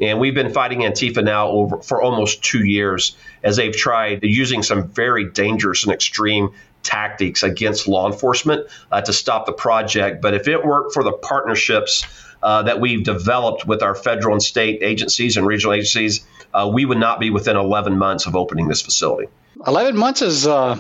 And 0.01 0.19
we've 0.19 0.35
been 0.35 0.53
fighting 0.53 0.81
Antifa 0.81 1.23
now 1.23 1.49
over, 1.49 1.81
for 1.81 2.03
almost 2.03 2.43
two 2.43 2.65
years 2.65 3.17
as 3.45 3.57
they've 3.57 3.77
tried 3.77 4.25
using 4.25 4.63
some 4.63 4.89
very 4.89 5.31
dangerous 5.31 5.85
and 5.85 5.93
extreme 5.93 6.51
tactics 6.85 7.43
against 7.43 7.89
law 7.89 8.11
enforcement 8.11 8.69
uh, 8.93 9.01
to 9.01 9.13
stop 9.13 9.47
the 9.47 9.53
project. 9.53 10.23
But 10.23 10.35
if 10.35 10.47
it 10.47 10.65
weren't 10.65 10.93
for 10.93 11.03
the 11.03 11.13
partnerships 11.13 12.07
uh, 12.43 12.63
that 12.63 12.81
we've 12.81 13.03
developed 13.03 13.67
with 13.67 13.83
our 13.83 13.95
federal 13.95 14.35
and 14.35 14.43
state 14.43 14.83
agencies 14.83 15.37
and 15.37 15.47
regional 15.47 15.75
agencies, 15.75 16.25
uh, 16.53 16.71
we 16.73 16.85
would 16.85 16.99
not 16.99 17.19
be 17.19 17.31
within 17.31 17.57
11 17.57 17.99
months 17.99 18.27
of 18.27 18.37
opening 18.37 18.69
this 18.69 18.83
facility. 18.83 19.29
11 19.67 19.97
months 19.97 20.23
is 20.23 20.47
uh, 20.47 20.79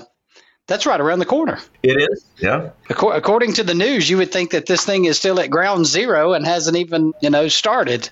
that's 0.66 0.87
right 0.87 1.00
around 1.00 1.18
the 1.18 1.26
corner. 1.26 1.58
It 1.82 2.11
is, 2.11 2.25
yeah. 2.38 2.70
According 2.88 3.54
to 3.54 3.64
the 3.64 3.75
news, 3.75 4.08
you 4.08 4.16
would 4.16 4.32
think 4.32 4.52
that 4.52 4.66
this 4.66 4.84
thing 4.84 5.04
is 5.04 5.16
still 5.16 5.38
at 5.40 5.50
ground 5.50 5.87
zero 5.87 6.32
and 6.32 6.46
hasn't 6.46 6.76
even, 6.76 7.12
you 7.20 7.30
know, 7.30 7.49
started. 7.49 8.08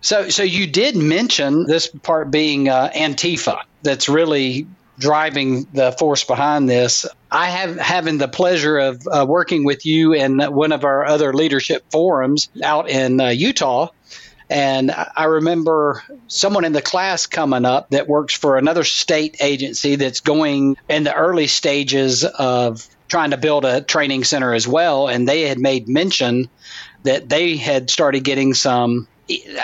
So, 0.00 0.28
so 0.28 0.42
you 0.42 0.66
did 0.66 0.96
mention 0.96 1.66
this 1.66 1.88
part 1.88 2.30
being 2.30 2.68
uh, 2.68 2.90
Antifa. 2.94 3.62
That's 3.82 4.08
really 4.08 4.66
driving 4.98 5.66
the 5.72 5.92
force 5.92 6.24
behind 6.24 6.68
this. 6.68 7.06
I 7.30 7.50
have 7.50 7.76
having 7.76 8.18
the 8.18 8.28
pleasure 8.28 8.78
of 8.78 9.06
uh, 9.10 9.26
working 9.28 9.64
with 9.64 9.84
you 9.84 10.12
in 10.12 10.40
one 10.40 10.72
of 10.72 10.84
our 10.84 11.04
other 11.04 11.32
leadership 11.32 11.84
forums 11.90 12.48
out 12.62 12.88
in 12.88 13.20
uh, 13.20 13.28
Utah 13.28 13.90
and 14.48 14.92
I 15.16 15.24
remember 15.24 16.04
someone 16.28 16.64
in 16.64 16.72
the 16.72 16.82
class 16.82 17.26
coming 17.26 17.64
up 17.64 17.90
that 17.90 18.06
works 18.06 18.34
for 18.34 18.56
another 18.56 18.84
state 18.84 19.36
agency 19.40 19.96
that's 19.96 20.20
going 20.20 20.76
in 20.88 21.04
the 21.04 21.14
early 21.14 21.48
stages 21.48 22.24
of 22.24 22.86
trying 23.08 23.30
to 23.30 23.36
build 23.36 23.64
a 23.64 23.80
training 23.80 24.24
center 24.24 24.54
as 24.54 24.68
well. 24.68 25.08
And 25.08 25.28
they 25.28 25.42
had 25.42 25.58
made 25.58 25.88
mention 25.88 26.48
that 27.02 27.28
they 27.28 27.56
had 27.56 27.90
started 27.90 28.22
getting 28.22 28.54
some, 28.54 29.08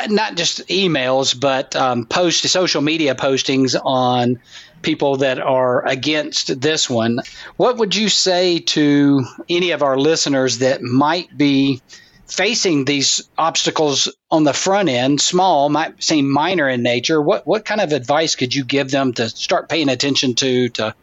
not 0.09 0.37
just 0.37 0.67
emails, 0.67 1.39
but 1.39 1.77
um, 1.77 2.05
post 2.05 2.43
social 2.49 2.83
media 2.83 3.15
postings 3.15 3.79
on 3.85 4.41
people 4.83 5.19
that 5.19 5.39
are 5.39 5.87
against 5.87 6.61
this 6.61 6.91
one. 6.91 7.21
What 7.57 7.77
would 7.79 7.95
you 7.95 8.09
say 8.09 8.59
to 8.59 9.25
any 9.49 9.71
of 9.71 9.83
our 9.83 9.97
listeners 9.97 10.59
that 10.59 10.83
might 10.83 11.37
be 11.37 11.81
facing 12.27 12.85
these 12.85 13.29
obstacles 13.37 14.15
on 14.31 14.45
the 14.45 14.55
front 14.55 14.89
end, 14.89 15.21
small, 15.21 15.69
might 15.69 16.03
seem 16.03 16.31
minor 16.31 16.69
in 16.69 16.83
nature, 16.83 17.21
what, 17.21 17.47
what 17.47 17.65
kind 17.65 17.81
of 17.81 17.93
advice 17.93 18.35
could 18.35 18.55
you 18.55 18.65
give 18.65 18.91
them 18.91 19.13
to 19.13 19.29
start 19.29 19.69
paying 19.69 19.89
attention 19.89 20.35
to 20.35 20.69
to 20.71 20.95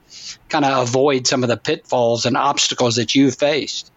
kind 0.49 0.65
of 0.65 0.87
avoid 0.87 1.27
some 1.27 1.43
of 1.43 1.49
the 1.49 1.57
pitfalls 1.57 2.25
and 2.25 2.35
obstacles 2.35 2.95
that 2.95 3.13
you've 3.15 3.35
faced? 3.35 3.91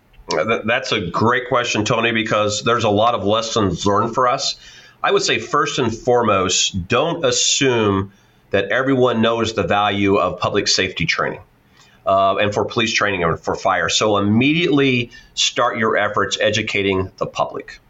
That's 0.65 0.93
a 0.93 1.11
great 1.11 1.49
question, 1.49 1.85
Tony, 1.85 2.12
because 2.12 2.62
there's 2.62 2.85
a 2.85 2.91
lot 2.91 3.15
of 3.15 3.25
lessons 3.25 3.85
learned 3.87 4.15
for 4.15 4.29
us. 4.29 4.57
I 5.03 5.11
would 5.11 5.23
say, 5.23 5.39
first 5.39 5.79
and 5.79 5.95
foremost, 5.95 6.87
don't 6.87 7.25
assume 7.25 8.12
that 8.52 8.71
everyone 8.71 9.21
knows 9.21 9.54
the 9.54 9.64
value 9.64 10.16
of 10.16 10.38
public 10.38 10.68
safety 10.68 11.04
training 11.04 11.40
uh, 12.06 12.37
and 12.37 12.54
for 12.54 12.64
police 12.64 12.92
training 12.92 13.25
and 13.25 13.40
for 13.40 13.54
fire. 13.54 13.88
So 13.88 14.18
immediately 14.18 15.11
start 15.35 15.78
your 15.78 15.97
efforts 15.97 16.38
educating 16.40 17.11
the 17.16 17.26
public 17.26 17.80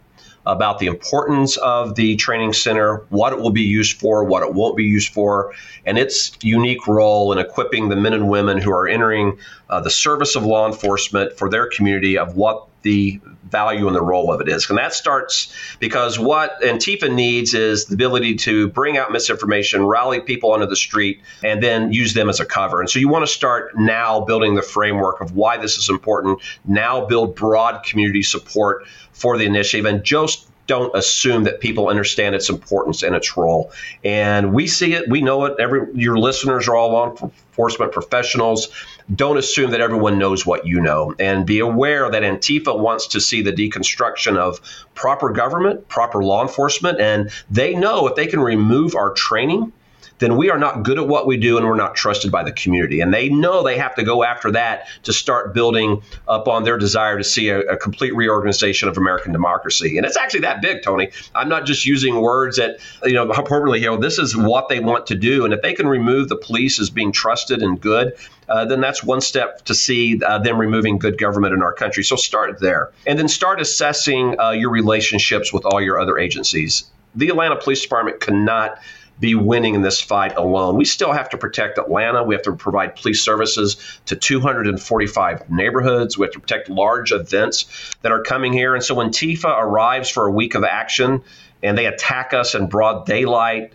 about 0.44 0.80
the 0.80 0.86
importance 0.86 1.56
of 1.56 1.94
the 1.94 2.16
training 2.16 2.52
center, 2.52 3.04
what 3.10 3.32
it 3.32 3.38
will 3.38 3.52
be 3.52 3.62
used 3.62 4.00
for, 4.00 4.24
what 4.24 4.42
it 4.42 4.52
won't 4.52 4.76
be 4.76 4.84
used 4.84 5.12
for, 5.12 5.54
and 5.86 5.98
its 5.98 6.32
unique 6.42 6.88
role 6.88 7.32
in 7.32 7.38
equipping 7.38 7.88
the 7.88 7.96
men 7.96 8.12
and 8.12 8.28
women 8.28 8.58
who 8.58 8.72
are 8.72 8.88
entering 8.88 9.38
uh, 9.70 9.80
the 9.80 9.90
service 9.90 10.34
of 10.34 10.44
law 10.44 10.66
enforcement 10.66 11.38
for 11.38 11.48
their 11.48 11.68
community 11.68 12.18
of 12.18 12.34
what 12.34 12.66
the 12.82 13.20
value 13.52 13.86
and 13.86 13.94
the 13.94 14.02
role 14.02 14.32
of 14.32 14.40
it 14.40 14.48
is. 14.48 14.68
And 14.68 14.78
that 14.78 14.94
starts 14.94 15.54
because 15.78 16.18
what 16.18 16.60
Antifa 16.62 17.12
needs 17.12 17.54
is 17.54 17.84
the 17.86 17.94
ability 17.94 18.36
to 18.36 18.68
bring 18.68 18.96
out 18.96 19.12
misinformation, 19.12 19.84
rally 19.84 20.20
people 20.20 20.52
onto 20.52 20.66
the 20.66 20.76
street, 20.76 21.20
and 21.44 21.62
then 21.62 21.92
use 21.92 22.14
them 22.14 22.28
as 22.28 22.40
a 22.40 22.46
cover. 22.46 22.80
And 22.80 22.88
so 22.88 22.98
you 22.98 23.08
want 23.08 23.24
to 23.24 23.32
start 23.32 23.78
now 23.78 24.20
building 24.20 24.54
the 24.54 24.62
framework 24.62 25.20
of 25.20 25.36
why 25.36 25.58
this 25.58 25.76
is 25.76 25.90
important, 25.90 26.40
now 26.64 27.04
build 27.04 27.36
broad 27.36 27.84
community 27.84 28.22
support 28.22 28.86
for 29.12 29.36
the 29.36 29.44
initiative, 29.44 29.84
and 29.84 30.02
just 30.02 30.48
don't 30.72 30.96
assume 30.96 31.44
that 31.44 31.60
people 31.60 31.88
understand 31.88 32.34
its 32.34 32.48
importance 32.48 33.02
and 33.02 33.14
its 33.14 33.36
role. 33.36 33.70
And 34.02 34.54
we 34.54 34.66
see 34.66 34.94
it, 34.94 35.06
we 35.06 35.20
know 35.20 35.44
it. 35.44 35.56
Every 35.60 35.86
your 35.92 36.16
listeners 36.16 36.66
are 36.66 36.74
all 36.74 36.92
law 36.92 37.10
enforcement 37.10 37.92
professionals. 37.92 38.68
Don't 39.14 39.36
assume 39.36 39.72
that 39.72 39.82
everyone 39.82 40.18
knows 40.18 40.46
what 40.46 40.66
you 40.66 40.80
know, 40.80 41.14
and 41.18 41.44
be 41.44 41.58
aware 41.58 42.10
that 42.10 42.22
Antifa 42.22 42.74
wants 42.78 43.08
to 43.08 43.20
see 43.20 43.42
the 43.42 43.52
deconstruction 43.52 44.38
of 44.38 44.62
proper 44.94 45.28
government, 45.28 45.88
proper 45.88 46.24
law 46.24 46.40
enforcement, 46.40 46.98
and 46.98 47.30
they 47.50 47.74
know 47.74 48.06
if 48.06 48.16
they 48.16 48.26
can 48.26 48.40
remove 48.40 48.94
our 48.94 49.12
training 49.12 49.74
then 50.22 50.36
we 50.36 50.50
are 50.50 50.58
not 50.58 50.82
good 50.82 50.98
at 50.98 51.08
what 51.08 51.26
we 51.26 51.36
do 51.36 51.58
and 51.58 51.66
we're 51.66 51.74
not 51.74 51.94
trusted 51.94 52.30
by 52.30 52.42
the 52.42 52.52
community. 52.52 53.00
And 53.00 53.12
they 53.12 53.28
know 53.28 53.62
they 53.62 53.76
have 53.78 53.94
to 53.96 54.02
go 54.02 54.22
after 54.22 54.52
that 54.52 54.86
to 55.02 55.12
start 55.12 55.52
building 55.52 56.02
up 56.28 56.46
on 56.48 56.64
their 56.64 56.78
desire 56.78 57.18
to 57.18 57.24
see 57.24 57.48
a, 57.48 57.60
a 57.60 57.76
complete 57.76 58.14
reorganization 58.14 58.88
of 58.88 58.96
American 58.96 59.32
democracy. 59.32 59.96
And 59.96 60.06
it's 60.06 60.16
actually 60.16 60.40
that 60.40 60.62
big, 60.62 60.82
Tony. 60.82 61.10
I'm 61.34 61.48
not 61.48 61.66
just 61.66 61.84
using 61.84 62.20
words 62.20 62.56
that, 62.58 62.78
you 63.02 63.14
know, 63.14 63.28
appropriately 63.30 63.80
here. 63.80 63.96
This 63.96 64.18
is 64.18 64.36
what 64.36 64.68
they 64.68 64.80
want 64.80 65.08
to 65.08 65.14
do. 65.14 65.44
And 65.44 65.52
if 65.52 65.62
they 65.62 65.74
can 65.74 65.88
remove 65.88 66.28
the 66.28 66.36
police 66.36 66.78
as 66.78 66.88
being 66.88 67.12
trusted 67.12 67.62
and 67.62 67.80
good, 67.80 68.14
uh, 68.48 68.64
then 68.64 68.80
that's 68.80 69.02
one 69.02 69.20
step 69.20 69.64
to 69.64 69.74
see 69.74 70.22
uh, 70.22 70.38
them 70.38 70.58
removing 70.58 70.98
good 70.98 71.18
government 71.18 71.54
in 71.54 71.62
our 71.62 71.72
country. 71.72 72.04
So 72.04 72.16
start 72.16 72.60
there. 72.60 72.90
And 73.06 73.18
then 73.18 73.28
start 73.28 73.60
assessing 73.60 74.38
uh, 74.38 74.50
your 74.50 74.70
relationships 74.70 75.52
with 75.52 75.64
all 75.64 75.80
your 75.80 75.98
other 75.98 76.18
agencies. 76.18 76.84
The 77.14 77.28
Atlanta 77.28 77.56
Police 77.56 77.82
Department 77.82 78.20
cannot 78.20 78.78
be 79.22 79.36
winning 79.36 79.76
in 79.76 79.82
this 79.82 80.00
fight 80.00 80.36
alone. 80.36 80.76
We 80.76 80.84
still 80.84 81.12
have 81.12 81.30
to 81.30 81.38
protect 81.38 81.78
Atlanta. 81.78 82.24
We 82.24 82.34
have 82.34 82.42
to 82.42 82.52
provide 82.56 82.96
police 82.96 83.22
services 83.22 83.76
to 84.06 84.16
245 84.16 85.48
neighborhoods. 85.48 86.18
We 86.18 86.26
have 86.26 86.32
to 86.32 86.40
protect 86.40 86.68
large 86.68 87.12
events 87.12 87.94
that 88.02 88.10
are 88.10 88.22
coming 88.22 88.52
here. 88.52 88.74
And 88.74 88.82
so 88.82 88.96
when 88.96 89.10
Antifa 89.10 89.44
arrives 89.44 90.10
for 90.10 90.26
a 90.26 90.30
week 90.32 90.56
of 90.56 90.64
action 90.64 91.22
and 91.62 91.78
they 91.78 91.86
attack 91.86 92.34
us 92.34 92.56
in 92.56 92.66
broad 92.66 93.06
daylight, 93.06 93.72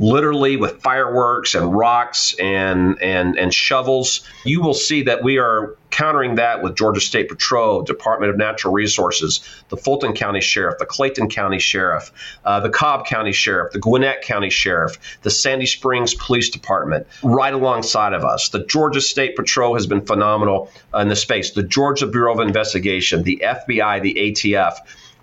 literally 0.00 0.56
with 0.56 0.80
fireworks 0.80 1.54
and 1.54 1.76
rocks 1.76 2.34
and 2.40 3.00
and 3.00 3.38
and 3.38 3.54
shovels. 3.54 4.22
You 4.44 4.62
will 4.62 4.74
see 4.74 5.02
that 5.02 5.22
we 5.22 5.38
are 5.38 5.76
countering 5.90 6.36
that 6.36 6.62
with 6.62 6.76
Georgia 6.76 7.00
State 7.00 7.28
Patrol, 7.28 7.82
Department 7.82 8.30
of 8.30 8.38
Natural 8.38 8.72
Resources, 8.72 9.40
the 9.68 9.76
Fulton 9.76 10.14
County 10.14 10.40
Sheriff, 10.40 10.78
the 10.78 10.86
Clayton 10.86 11.28
County 11.28 11.58
Sheriff, 11.58 12.12
uh, 12.44 12.60
the 12.60 12.70
Cobb 12.70 13.06
County 13.06 13.32
Sheriff, 13.32 13.72
the 13.72 13.78
Gwinnett 13.78 14.22
County 14.22 14.50
Sheriff, 14.50 15.18
the 15.22 15.30
Sandy 15.30 15.66
Springs 15.66 16.14
Police 16.14 16.48
Department, 16.50 17.06
right 17.22 17.52
alongside 17.52 18.12
of 18.14 18.24
us. 18.24 18.48
The 18.48 18.64
Georgia 18.64 19.00
State 19.00 19.36
Patrol 19.36 19.74
has 19.74 19.86
been 19.86 20.06
phenomenal 20.06 20.70
in 20.94 21.08
the 21.08 21.16
space. 21.16 21.50
The 21.50 21.64
Georgia 21.64 22.06
Bureau 22.06 22.32
of 22.34 22.40
Investigation, 22.40 23.22
the 23.24 23.42
FBI, 23.44 24.00
the 24.00 24.14
ATF 24.14 24.76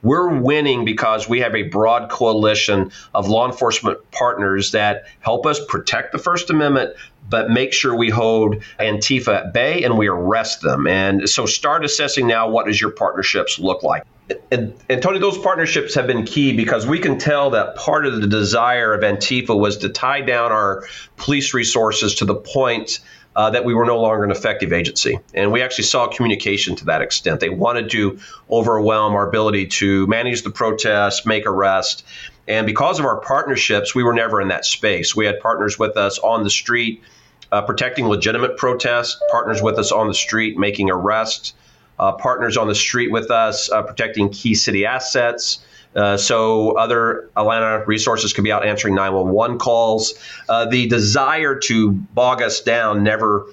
we're 0.03 0.39
winning 0.39 0.85
because 0.85 1.27
we 1.27 1.39
have 1.39 1.55
a 1.55 1.63
broad 1.63 2.09
coalition 2.09 2.91
of 3.13 3.27
law 3.27 3.47
enforcement 3.47 3.99
partners 4.11 4.71
that 4.71 5.05
help 5.19 5.45
us 5.45 5.59
protect 5.67 6.11
the 6.11 6.17
First 6.17 6.49
Amendment, 6.49 6.95
but 7.29 7.49
make 7.49 7.73
sure 7.73 7.95
we 7.95 8.09
hold 8.09 8.57
Antifa 8.79 9.35
at 9.35 9.53
bay 9.53 9.83
and 9.83 9.97
we 9.97 10.07
arrest 10.07 10.61
them. 10.61 10.87
And 10.87 11.29
so 11.29 11.45
start 11.45 11.83
assessing 11.83 12.27
now 12.27 12.49
what 12.49 12.67
does 12.67 12.79
your 12.79 12.91
partnerships 12.91 13.59
look 13.59 13.83
like. 13.83 14.03
And, 14.51 14.73
and, 14.89 15.01
Tony, 15.01 15.19
those 15.19 15.37
partnerships 15.37 15.95
have 15.95 16.05
been 16.05 16.25
key 16.25 16.53
because 16.53 16.85
we 16.85 16.99
can 16.99 17.17
tell 17.17 17.51
that 17.51 17.75
part 17.75 18.05
of 18.05 18.19
the 18.19 18.27
desire 18.27 18.93
of 18.93 19.01
Antifa 19.01 19.57
was 19.57 19.77
to 19.77 19.89
tie 19.89 20.19
down 20.19 20.51
our 20.51 20.83
police 21.15 21.53
resources 21.53 22.15
to 22.15 22.25
the 22.25 22.35
point 22.35 22.99
uh, 23.37 23.51
that 23.51 23.63
we 23.63 23.75
were 23.75 23.85
no 23.85 24.01
longer 24.01 24.23
an 24.23 24.31
effective 24.31 24.73
agency. 24.73 25.19
And 25.35 25.51
we 25.51 25.61
actually 25.61 25.83
saw 25.83 26.07
communication 26.07 26.75
to 26.77 26.85
that 26.85 27.03
extent. 27.03 27.39
They 27.39 27.49
wanted 27.49 27.91
to 27.91 28.19
overwhelm 28.49 29.13
our 29.13 29.27
ability 29.27 29.67
to 29.67 30.07
manage 30.07 30.41
the 30.41 30.49
protests, 30.49 31.23
make 31.23 31.45
arrests. 31.45 32.03
And 32.47 32.65
because 32.65 32.99
of 32.99 33.05
our 33.05 33.21
partnerships, 33.21 33.93
we 33.93 34.03
were 34.03 34.13
never 34.13 34.41
in 34.41 34.47
that 34.47 34.65
space. 34.65 35.15
We 35.15 35.25
had 35.27 35.39
partners 35.39 35.77
with 35.77 35.97
us 35.97 36.17
on 36.17 36.43
the 36.43 36.49
street 36.49 37.03
uh, 37.51 37.61
protecting 37.61 38.07
legitimate 38.07 38.57
protests, 38.57 39.21
partners 39.31 39.61
with 39.61 39.77
us 39.77 39.91
on 39.91 40.07
the 40.07 40.15
street 40.15 40.57
making 40.57 40.89
arrests, 40.89 41.53
uh, 41.99 42.13
partners 42.13 42.57
on 42.57 42.67
the 42.67 42.75
street 42.75 43.11
with 43.11 43.29
us 43.29 43.71
uh, 43.71 43.83
protecting 43.83 44.29
key 44.29 44.55
city 44.55 44.85
assets. 44.85 45.59
Uh, 45.97 46.15
so 46.15 46.77
other 46.77 47.29
Atlanta 47.35 47.83
resources 47.87 48.31
could 48.31 48.43
be 48.43 48.51
out 48.51 48.65
answering 48.65 48.93
911 48.93 49.57
calls. 49.57 50.13
Uh, 50.47 50.65
the 50.65 50.87
desire 50.87 51.55
to 51.55 51.91
bog 51.91 52.41
us 52.43 52.61
down 52.61 53.03
never 53.03 53.47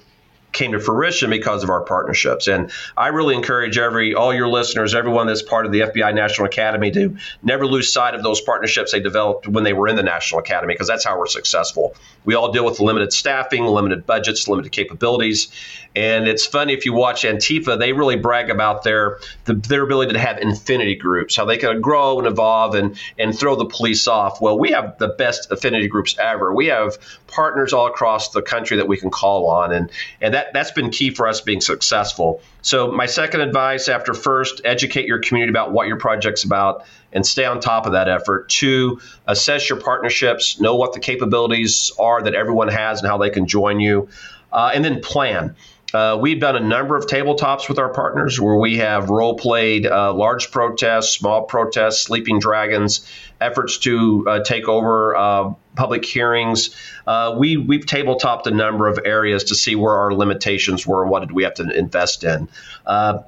came 0.55 0.71
to 0.71 0.79
fruition 0.79 1.29
because 1.29 1.63
of 1.63 1.69
our 1.69 1.81
partnerships. 1.81 2.47
And 2.47 2.71
I 2.97 3.09
really 3.09 3.35
encourage 3.35 3.77
every 3.77 4.15
all 4.15 4.33
your 4.33 4.47
listeners, 4.47 4.95
everyone 4.95 5.27
that's 5.27 5.43
part 5.43 5.65
of 5.65 5.71
the 5.71 5.81
FBI 5.81 6.15
National 6.15 6.47
Academy, 6.47 6.89
to 6.91 7.15
never 7.43 7.67
lose 7.67 7.93
sight 7.93 8.15
of 8.15 8.23
those 8.23 8.41
partnerships 8.41 8.91
they 8.91 8.99
developed 8.99 9.47
when 9.47 9.63
they 9.63 9.73
were 9.73 9.87
in 9.87 9.95
the 9.95 10.03
National 10.03 10.39
Academy, 10.39 10.73
because 10.73 10.87
that's 10.87 11.05
how 11.05 11.19
we're 11.19 11.27
successful. 11.27 11.95
We 12.23 12.33
all 12.33 12.51
deal 12.51 12.65
with 12.65 12.79
limited 12.79 13.13
staffing, 13.13 13.65
limited 13.65 14.07
budgets, 14.07 14.47
limited 14.47 14.71
capabilities, 14.71 15.51
and 15.95 16.27
it's 16.27 16.45
funny 16.45 16.73
if 16.73 16.85
you 16.85 16.93
watch 16.93 17.23
Antifa, 17.23 17.79
they 17.79 17.93
really 17.93 18.17
brag 18.17 18.49
about 18.49 18.83
their 18.83 19.19
the, 19.45 19.53
their 19.53 19.83
ability 19.83 20.13
to 20.13 20.19
have 20.19 20.37
affinity 20.41 20.95
groups, 20.95 21.35
how 21.35 21.45
they 21.45 21.57
can 21.57 21.79
grow 21.79 22.17
and 22.17 22.27
evolve 22.27 22.75
and 22.75 22.99
and 23.17 23.37
throw 23.37 23.55
the 23.55 23.65
police 23.65 24.07
off. 24.07 24.41
Well, 24.41 24.59
we 24.59 24.71
have 24.71 24.97
the 24.97 25.07
best 25.07 25.51
affinity 25.51 25.87
groups 25.87 26.17
ever. 26.19 26.53
We 26.53 26.67
have 26.67 26.97
partners 27.35 27.73
all 27.73 27.87
across 27.87 28.29
the 28.29 28.41
country 28.41 28.77
that 28.77 28.87
we 28.87 28.97
can 28.97 29.09
call 29.09 29.49
on, 29.49 29.73
and 29.73 29.91
and 30.21 30.33
that 30.33 30.53
that's 30.53 30.71
been 30.71 30.89
key 30.89 31.11
for 31.11 31.27
us 31.27 31.41
being 31.41 31.61
successful. 31.61 32.41
So 32.61 32.91
my 32.91 33.05
second 33.05 33.41
advice 33.41 33.89
after 33.89 34.13
first, 34.13 34.61
educate 34.63 35.05
your 35.05 35.19
community 35.19 35.49
about 35.49 35.71
what 35.71 35.87
your 35.87 35.97
project's 35.97 36.43
about 36.43 36.85
and 37.11 37.25
stay 37.25 37.45
on 37.45 37.59
top 37.59 37.85
of 37.85 37.91
that 37.91 38.07
effort. 38.07 38.49
Two, 38.49 38.99
assess 39.27 39.69
your 39.69 39.79
partnerships, 39.79 40.59
know 40.59 40.75
what 40.75 40.93
the 40.93 40.99
capabilities 40.99 41.91
are 41.99 42.21
that 42.23 42.33
everyone 42.33 42.69
has 42.69 43.01
and 43.01 43.07
how 43.09 43.17
they 43.17 43.29
can 43.29 43.45
join 43.47 43.79
you, 43.79 44.07
uh, 44.51 44.71
and 44.73 44.83
then 44.83 45.01
plan. 45.01 45.55
Uh, 45.95 46.17
we've 46.17 46.41
done 46.41 46.57
a 46.57 46.59
number 46.59 46.97
of 46.97 47.05
tabletops 47.07 47.69
with 47.69 47.79
our 47.79 47.87
partners 47.87 48.37
where 48.39 48.57
we 48.57 48.77
have 48.77 49.09
role 49.09 49.35
played 49.35 49.85
uh, 49.85 50.13
large 50.13 50.51
protests, 50.51 51.11
small 51.11 51.43
protests, 51.43 52.01
sleeping 52.01 52.39
dragons, 52.39 53.09
efforts 53.39 53.77
to 53.77 54.25
uh, 54.27 54.43
take 54.43 54.67
over 54.67 55.15
uh, 55.15 55.53
public 55.75 56.03
hearings. 56.03 56.75
Uh, 57.07 57.35
we, 57.37 57.55
we've 57.55 57.85
tabletopped 57.85 58.45
a 58.45 58.51
number 58.51 58.89
of 58.89 58.99
areas 59.05 59.45
to 59.45 59.55
see 59.55 59.77
where 59.77 59.93
our 59.93 60.13
limitations 60.13 60.85
were 60.85 61.01
and 61.03 61.09
what 61.09 61.21
did 61.21 61.31
we 61.31 61.43
have 61.43 61.53
to 61.53 61.63
invest 61.69 62.25
in 62.25 62.49
uh, 62.85 63.19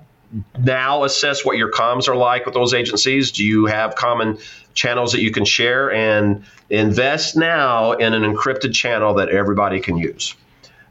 now 0.59 1.05
assess 1.05 1.45
what 1.45 1.55
your 1.55 1.71
comms 1.71 2.09
are 2.09 2.15
like 2.15 2.45
with 2.45 2.53
those 2.53 2.74
agencies. 2.74 3.31
Do 3.31 3.45
you 3.45 3.67
have 3.67 3.95
common 3.95 4.39
channels 4.74 5.13
that 5.13 5.21
you 5.21 5.31
can 5.31 5.45
share 5.45 5.89
and 5.89 6.43
invest 6.69 7.38
now 7.38 7.93
in 7.93 8.13
an 8.13 8.24
encrypted 8.24 8.74
channel 8.74 9.15
that 9.15 9.29
everybody 9.29 9.79
can 9.79 9.95
use? 9.95 10.36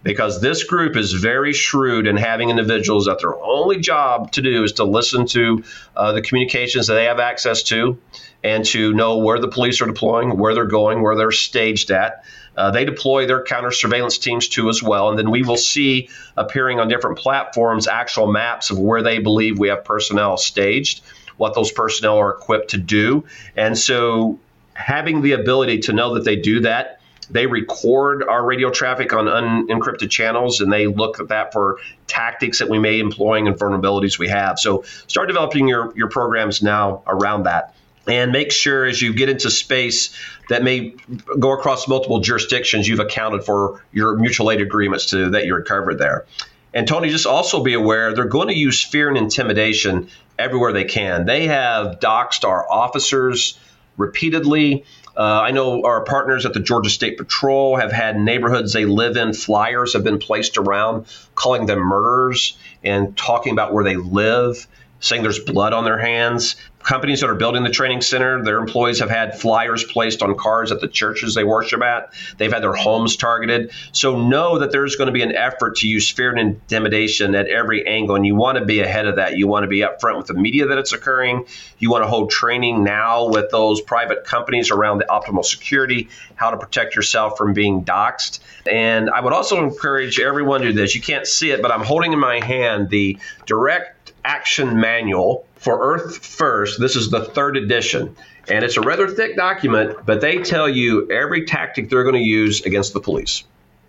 Because 0.06 0.40
this 0.40 0.62
group 0.64 0.96
is 0.96 1.12
very 1.12 1.52
shrewd 1.52 2.06
in 2.06 2.16
having 2.16 2.48
individuals 2.48 3.06
that 3.06 3.18
their 3.18 3.36
only 3.36 3.78
job 3.78 4.30
to 4.32 4.40
do 4.40 4.62
is 4.62 4.72
to 4.72 4.84
listen 4.84 5.26
to 5.26 5.64
uh, 5.96 6.12
the 6.12 6.22
communications 6.22 6.86
that 6.86 6.94
they 6.94 7.04
have 7.04 7.18
access 7.18 7.64
to 7.64 7.98
and 8.44 8.64
to 8.64 8.94
know 8.94 9.18
where 9.18 9.40
the 9.40 9.48
police 9.48 9.80
are 9.80 9.86
deploying, 9.86 10.38
where 10.38 10.54
they're 10.54 10.66
going, 10.66 11.02
where 11.02 11.16
they're 11.16 11.32
staged 11.32 11.90
at. 11.90 12.24
Uh, 12.56 12.70
they 12.70 12.84
deploy 12.84 13.26
their 13.26 13.42
counter 13.42 13.72
surveillance 13.72 14.18
teams 14.18 14.48
too 14.48 14.68
as 14.68 14.80
well. 14.82 15.10
And 15.10 15.18
then 15.18 15.30
we 15.30 15.42
will 15.42 15.56
see 15.56 16.08
appearing 16.36 16.78
on 16.78 16.88
different 16.88 17.18
platforms 17.18 17.88
actual 17.88 18.30
maps 18.30 18.70
of 18.70 18.78
where 18.78 19.02
they 19.02 19.18
believe 19.18 19.58
we 19.58 19.68
have 19.68 19.84
personnel 19.84 20.36
staged, 20.36 21.02
what 21.36 21.54
those 21.54 21.72
personnel 21.72 22.18
are 22.18 22.34
equipped 22.34 22.70
to 22.70 22.78
do. 22.78 23.24
And 23.56 23.76
so 23.76 24.38
having 24.72 25.22
the 25.22 25.32
ability 25.32 25.80
to 25.80 25.92
know 25.92 26.14
that 26.14 26.24
they 26.24 26.36
do 26.36 26.60
that 26.60 27.00
they 27.30 27.46
record 27.46 28.22
our 28.22 28.44
radio 28.44 28.70
traffic 28.70 29.12
on 29.12 29.26
unencrypted 29.26 30.10
channels 30.10 30.60
and 30.60 30.72
they 30.72 30.86
look 30.86 31.20
at 31.20 31.28
that 31.28 31.52
for 31.52 31.78
tactics 32.06 32.58
that 32.60 32.68
we 32.68 32.78
may 32.78 32.98
employing 32.98 33.48
and 33.48 33.56
vulnerabilities 33.56 34.18
we 34.18 34.28
have. 34.28 34.58
So 34.58 34.82
start 35.06 35.28
developing 35.28 35.68
your, 35.68 35.92
your 35.96 36.08
programs 36.08 36.62
now 36.62 37.02
around 37.06 37.44
that. 37.44 37.74
And 38.06 38.30
make 38.30 38.52
sure 38.52 38.84
as 38.84 39.02
you 39.02 39.12
get 39.12 39.28
into 39.28 39.50
space 39.50 40.16
that 40.48 40.62
may 40.62 40.94
go 41.38 41.52
across 41.52 41.88
multiple 41.88 42.20
jurisdictions, 42.20 42.86
you've 42.86 43.00
accounted 43.00 43.44
for 43.44 43.82
your 43.92 44.16
mutual 44.16 44.50
aid 44.52 44.60
agreements 44.60 45.06
to 45.06 45.30
that 45.30 45.46
you're 45.46 45.62
covered 45.62 45.98
there. 45.98 46.26
And 46.72 46.86
Tony, 46.86 47.08
just 47.08 47.26
also 47.26 47.64
be 47.64 47.74
aware 47.74 48.14
they're 48.14 48.26
going 48.26 48.48
to 48.48 48.54
use 48.54 48.82
fear 48.82 49.08
and 49.08 49.16
intimidation 49.16 50.08
everywhere 50.38 50.72
they 50.72 50.84
can. 50.84 51.24
They 51.24 51.46
have 51.46 51.98
doxed 52.00 52.44
our 52.46 52.70
officers 52.70 53.58
repeatedly. 53.96 54.84
Uh, 55.16 55.40
I 55.44 55.50
know 55.50 55.82
our 55.84 56.04
partners 56.04 56.44
at 56.44 56.52
the 56.52 56.60
Georgia 56.60 56.90
State 56.90 57.16
Patrol 57.16 57.76
have 57.76 57.90
had 57.90 58.18
neighborhoods 58.18 58.72
they 58.72 58.84
live 58.84 59.16
in, 59.16 59.32
flyers 59.32 59.94
have 59.94 60.04
been 60.04 60.18
placed 60.18 60.58
around 60.58 61.06
calling 61.34 61.66
them 61.66 61.78
murderers 61.78 62.58
and 62.84 63.16
talking 63.16 63.52
about 63.52 63.72
where 63.72 63.82
they 63.82 63.96
live, 63.96 64.66
saying 65.00 65.22
there's 65.22 65.38
blood 65.38 65.72
on 65.72 65.84
their 65.84 65.98
hands 65.98 66.56
companies 66.86 67.20
that 67.20 67.28
are 67.28 67.34
building 67.34 67.64
the 67.64 67.70
training 67.70 68.00
center, 68.00 68.42
their 68.44 68.58
employees 68.58 69.00
have 69.00 69.10
had 69.10 69.38
flyers 69.38 69.82
placed 69.82 70.22
on 70.22 70.36
cars 70.36 70.70
at 70.70 70.80
the 70.80 70.86
churches 70.86 71.34
they 71.34 71.42
worship 71.42 71.82
at. 71.82 72.12
They've 72.38 72.52
had 72.52 72.62
their 72.62 72.74
homes 72.74 73.16
targeted. 73.16 73.72
So 73.90 74.22
know 74.22 74.60
that 74.60 74.70
there's 74.70 74.94
going 74.94 75.06
to 75.06 75.12
be 75.12 75.22
an 75.22 75.34
effort 75.34 75.78
to 75.78 75.88
use 75.88 76.08
fear 76.08 76.30
and 76.30 76.38
intimidation 76.38 77.34
at 77.34 77.48
every 77.48 77.84
angle, 77.86 78.14
and 78.14 78.24
you 78.24 78.36
want 78.36 78.58
to 78.58 78.64
be 78.64 78.80
ahead 78.80 79.06
of 79.06 79.16
that. 79.16 79.36
You 79.36 79.48
want 79.48 79.64
to 79.64 79.68
be 79.68 79.80
upfront 79.80 80.16
with 80.16 80.28
the 80.28 80.34
media 80.34 80.66
that 80.66 80.78
it's 80.78 80.92
occurring. 80.92 81.46
You 81.78 81.90
want 81.90 82.04
to 82.04 82.08
hold 82.08 82.30
training 82.30 82.84
now 82.84 83.28
with 83.28 83.50
those 83.50 83.80
private 83.80 84.24
companies 84.24 84.70
around 84.70 84.98
the 84.98 85.06
optimal 85.06 85.44
security, 85.44 86.08
how 86.36 86.50
to 86.50 86.56
protect 86.56 86.94
yourself 86.94 87.36
from 87.36 87.52
being 87.52 87.84
doxxed. 87.84 88.38
And 88.64 89.10
I 89.10 89.20
would 89.20 89.32
also 89.32 89.58
encourage 89.58 90.20
everyone 90.20 90.60
to 90.60 90.68
do 90.68 90.72
this. 90.72 90.94
You 90.94 91.02
can't 91.02 91.26
see 91.26 91.50
it, 91.50 91.62
but 91.62 91.72
I'm 91.72 91.82
holding 91.82 92.12
in 92.12 92.20
my 92.20 92.44
hand 92.44 92.90
the 92.90 93.18
direct 93.44 94.12
action 94.24 94.80
manual 94.80 95.45
for 95.56 95.94
Earth 95.94 96.24
First. 96.24 96.80
This 96.80 96.96
is 96.96 97.10
the 97.10 97.24
third 97.24 97.56
edition, 97.56 98.14
and 98.48 98.64
it's 98.64 98.76
a 98.76 98.80
rather 98.80 99.08
thick 99.08 99.36
document, 99.36 99.98
but 100.06 100.20
they 100.20 100.38
tell 100.38 100.68
you 100.68 101.10
every 101.10 101.44
tactic 101.44 101.90
they're 101.90 102.04
going 102.04 102.14
to 102.14 102.20
use 102.20 102.64
against 102.64 102.92
the 102.92 103.00
police. 103.00 103.44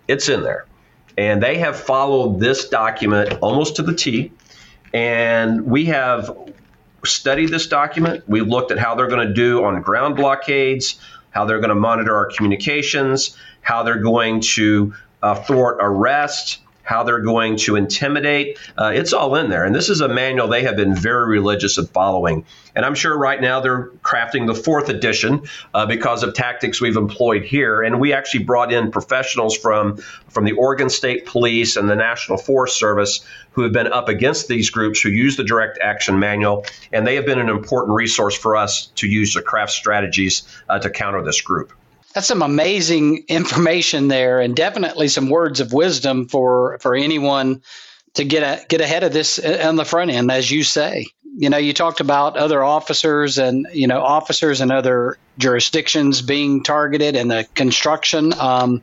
It's 0.08 0.28
in 0.28 0.42
there. 0.42 0.66
And 1.16 1.42
they 1.42 1.58
have 1.58 1.78
followed 1.78 2.40
this 2.40 2.68
document 2.68 3.38
almost 3.40 3.76
to 3.76 3.82
the 3.82 3.94
T. 3.94 4.32
And 4.94 5.66
we 5.66 5.86
have 5.86 6.30
studied 7.04 7.50
this 7.50 7.66
document. 7.66 8.24
We've 8.28 8.46
looked 8.46 8.70
at 8.70 8.78
how 8.78 8.94
they're 8.94 9.08
going 9.08 9.26
to 9.26 9.34
do 9.34 9.64
on 9.64 9.80
ground 9.82 10.16
blockades, 10.16 11.00
how 11.30 11.44
they're 11.44 11.58
going 11.58 11.70
to 11.70 11.74
monitor 11.74 12.14
our 12.14 12.26
communications, 12.26 13.36
how 13.60 13.82
they're 13.82 14.00
going 14.00 14.40
to 14.40 14.94
uh, 15.22 15.34
thwart 15.34 15.78
arrest, 15.80 16.60
how 16.88 17.02
they're 17.02 17.20
going 17.20 17.54
to 17.54 17.76
intimidate. 17.76 18.58
Uh, 18.78 18.90
it's 18.94 19.12
all 19.12 19.36
in 19.36 19.50
there. 19.50 19.66
And 19.66 19.74
this 19.74 19.90
is 19.90 20.00
a 20.00 20.08
manual 20.08 20.48
they 20.48 20.62
have 20.62 20.74
been 20.74 20.94
very 20.94 21.26
religious 21.26 21.76
in 21.76 21.86
following. 21.86 22.46
And 22.74 22.86
I'm 22.86 22.94
sure 22.94 23.14
right 23.14 23.38
now 23.42 23.60
they're 23.60 23.90
crafting 24.02 24.46
the 24.46 24.54
fourth 24.54 24.88
edition 24.88 25.42
uh, 25.74 25.84
because 25.84 26.22
of 26.22 26.32
tactics 26.32 26.80
we've 26.80 26.96
employed 26.96 27.42
here. 27.42 27.82
And 27.82 28.00
we 28.00 28.14
actually 28.14 28.44
brought 28.44 28.72
in 28.72 28.90
professionals 28.90 29.54
from, 29.54 29.98
from 30.30 30.46
the 30.46 30.52
Oregon 30.52 30.88
State 30.88 31.26
Police 31.26 31.76
and 31.76 31.90
the 31.90 31.96
National 31.96 32.38
Forest 32.38 32.78
Service 32.78 33.22
who 33.50 33.64
have 33.64 33.72
been 33.72 33.92
up 33.92 34.08
against 34.08 34.48
these 34.48 34.70
groups 34.70 35.02
who 35.02 35.10
use 35.10 35.36
the 35.36 35.44
direct 35.44 35.78
action 35.82 36.18
manual. 36.18 36.64
And 36.90 37.06
they 37.06 37.16
have 37.16 37.26
been 37.26 37.38
an 37.38 37.50
important 37.50 37.96
resource 37.96 38.34
for 38.34 38.56
us 38.56 38.86
to 38.94 39.06
use 39.06 39.34
to 39.34 39.42
craft 39.42 39.72
strategies 39.72 40.44
uh, 40.70 40.78
to 40.78 40.88
counter 40.88 41.22
this 41.22 41.42
group 41.42 41.70
that's 42.14 42.26
some 42.26 42.42
amazing 42.42 43.24
information 43.28 44.08
there, 44.08 44.40
and 44.40 44.54
definitely 44.56 45.08
some 45.08 45.28
words 45.28 45.60
of 45.60 45.72
wisdom 45.72 46.28
for 46.28 46.78
for 46.80 46.94
anyone 46.94 47.62
to 48.14 48.24
get 48.24 48.42
a, 48.42 48.66
get 48.66 48.80
ahead 48.80 49.04
of 49.04 49.12
this 49.12 49.38
on 49.38 49.76
the 49.76 49.84
front 49.84 50.10
end, 50.10 50.30
as 50.30 50.50
you 50.50 50.64
say. 50.64 51.06
You 51.36 51.50
know, 51.50 51.58
you 51.58 51.72
talked 51.72 52.00
about 52.00 52.36
other 52.36 52.64
officers 52.64 53.38
and 53.38 53.66
you 53.72 53.86
know 53.86 54.00
officers 54.00 54.60
and 54.60 54.72
other 54.72 55.18
jurisdictions 55.38 56.22
being 56.22 56.62
targeted 56.62 57.14
and 57.14 57.30
the 57.30 57.46
construction. 57.54 58.32
Um, 58.38 58.82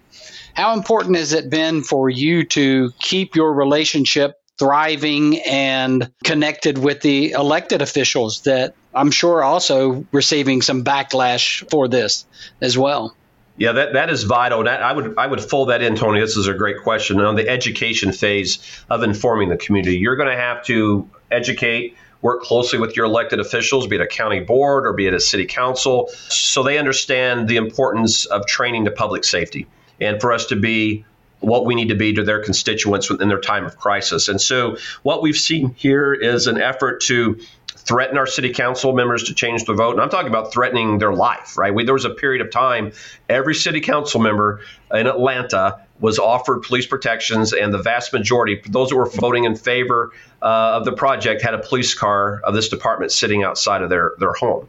how 0.53 0.73
important 0.73 1.17
has 1.17 1.33
it 1.33 1.49
been 1.49 1.83
for 1.83 2.09
you 2.09 2.45
to 2.45 2.91
keep 2.99 3.35
your 3.35 3.53
relationship 3.53 4.39
thriving 4.57 5.39
and 5.41 6.11
connected 6.23 6.77
with 6.77 7.01
the 7.01 7.31
elected 7.31 7.81
officials 7.81 8.41
that 8.41 8.73
I'm 8.93 9.11
sure 9.11 9.43
also 9.43 10.05
receiving 10.11 10.61
some 10.61 10.83
backlash 10.83 11.69
for 11.69 11.87
this 11.87 12.25
as 12.61 12.77
well. 12.77 13.15
Yeah, 13.57 13.71
that, 13.73 13.93
that 13.93 14.09
is 14.09 14.23
vital. 14.23 14.63
That, 14.63 14.81
I 14.81 14.91
would 14.91 15.17
I 15.17 15.27
would 15.27 15.41
fold 15.41 15.69
that 15.69 15.81
in, 15.81 15.95
Tony. 15.95 16.19
This 16.19 16.35
is 16.35 16.47
a 16.47 16.53
great 16.53 16.83
question. 16.83 17.19
On 17.21 17.35
the 17.35 17.47
education 17.47 18.11
phase 18.11 18.59
of 18.89 19.01
informing 19.03 19.49
the 19.49 19.57
community, 19.57 19.97
you're 19.97 20.17
going 20.17 20.29
to 20.29 20.35
have 20.35 20.63
to 20.65 21.09
educate, 21.31 21.95
work 22.21 22.41
closely 22.41 22.79
with 22.79 22.97
your 22.97 23.05
elected 23.05 23.39
officials, 23.39 23.87
be 23.87 23.95
it 23.95 24.01
a 24.01 24.07
county 24.07 24.41
board 24.41 24.85
or 24.85 24.91
be 24.91 25.07
it 25.07 25.13
a 25.13 25.21
city 25.21 25.45
council, 25.45 26.09
so 26.27 26.63
they 26.63 26.77
understand 26.77 27.47
the 27.47 27.55
importance 27.55 28.25
of 28.25 28.45
training 28.45 28.85
to 28.85 28.91
public 28.91 29.23
safety 29.23 29.67
and 30.01 30.19
for 30.19 30.33
us 30.33 30.47
to 30.47 30.57
be 30.57 31.05
what 31.45 31.65
we 31.65 31.75
need 31.75 31.89
to 31.89 31.95
be 31.95 32.13
to 32.13 32.23
their 32.23 32.43
constituents 32.43 33.09
in 33.09 33.27
their 33.27 33.39
time 33.39 33.65
of 33.65 33.77
crisis. 33.77 34.27
And 34.27 34.41
so, 34.41 34.77
what 35.03 35.21
we've 35.21 35.37
seen 35.37 35.75
here 35.77 36.13
is 36.13 36.47
an 36.47 36.59
effort 36.59 37.01
to 37.03 37.39
threaten 37.85 38.17
our 38.17 38.25
city 38.25 38.51
council 38.51 38.93
members 38.93 39.25
to 39.25 39.33
change 39.33 39.65
their 39.65 39.75
vote. 39.75 39.91
And 39.91 40.01
I'm 40.01 40.09
talking 40.09 40.29
about 40.29 40.51
threatening 40.51 40.97
their 40.97 41.13
life, 41.13 41.57
right? 41.57 41.73
We, 41.73 41.83
there 41.83 41.93
was 41.93 42.05
a 42.05 42.09
period 42.09 42.41
of 42.41 42.51
time, 42.51 42.93
every 43.29 43.53
city 43.53 43.79
council 43.79 44.19
member 44.19 44.61
in 44.91 45.05
Atlanta 45.05 45.81
was 45.99 46.19
offered 46.19 46.63
police 46.63 46.87
protections, 46.87 47.53
and 47.53 47.73
the 47.73 47.77
vast 47.77 48.11
majority, 48.11 48.61
those 48.67 48.89
that 48.89 48.95
were 48.95 49.09
voting 49.09 49.45
in 49.45 49.55
favor 49.55 50.11
uh, 50.41 50.45
of 50.45 50.83
the 50.83 50.91
project, 50.91 51.41
had 51.41 51.53
a 51.53 51.59
police 51.59 51.93
car 51.93 52.41
of 52.43 52.53
this 52.53 52.69
department 52.69 53.11
sitting 53.11 53.43
outside 53.43 53.81
of 53.81 53.89
their, 53.89 54.13
their 54.19 54.33
home. 54.33 54.67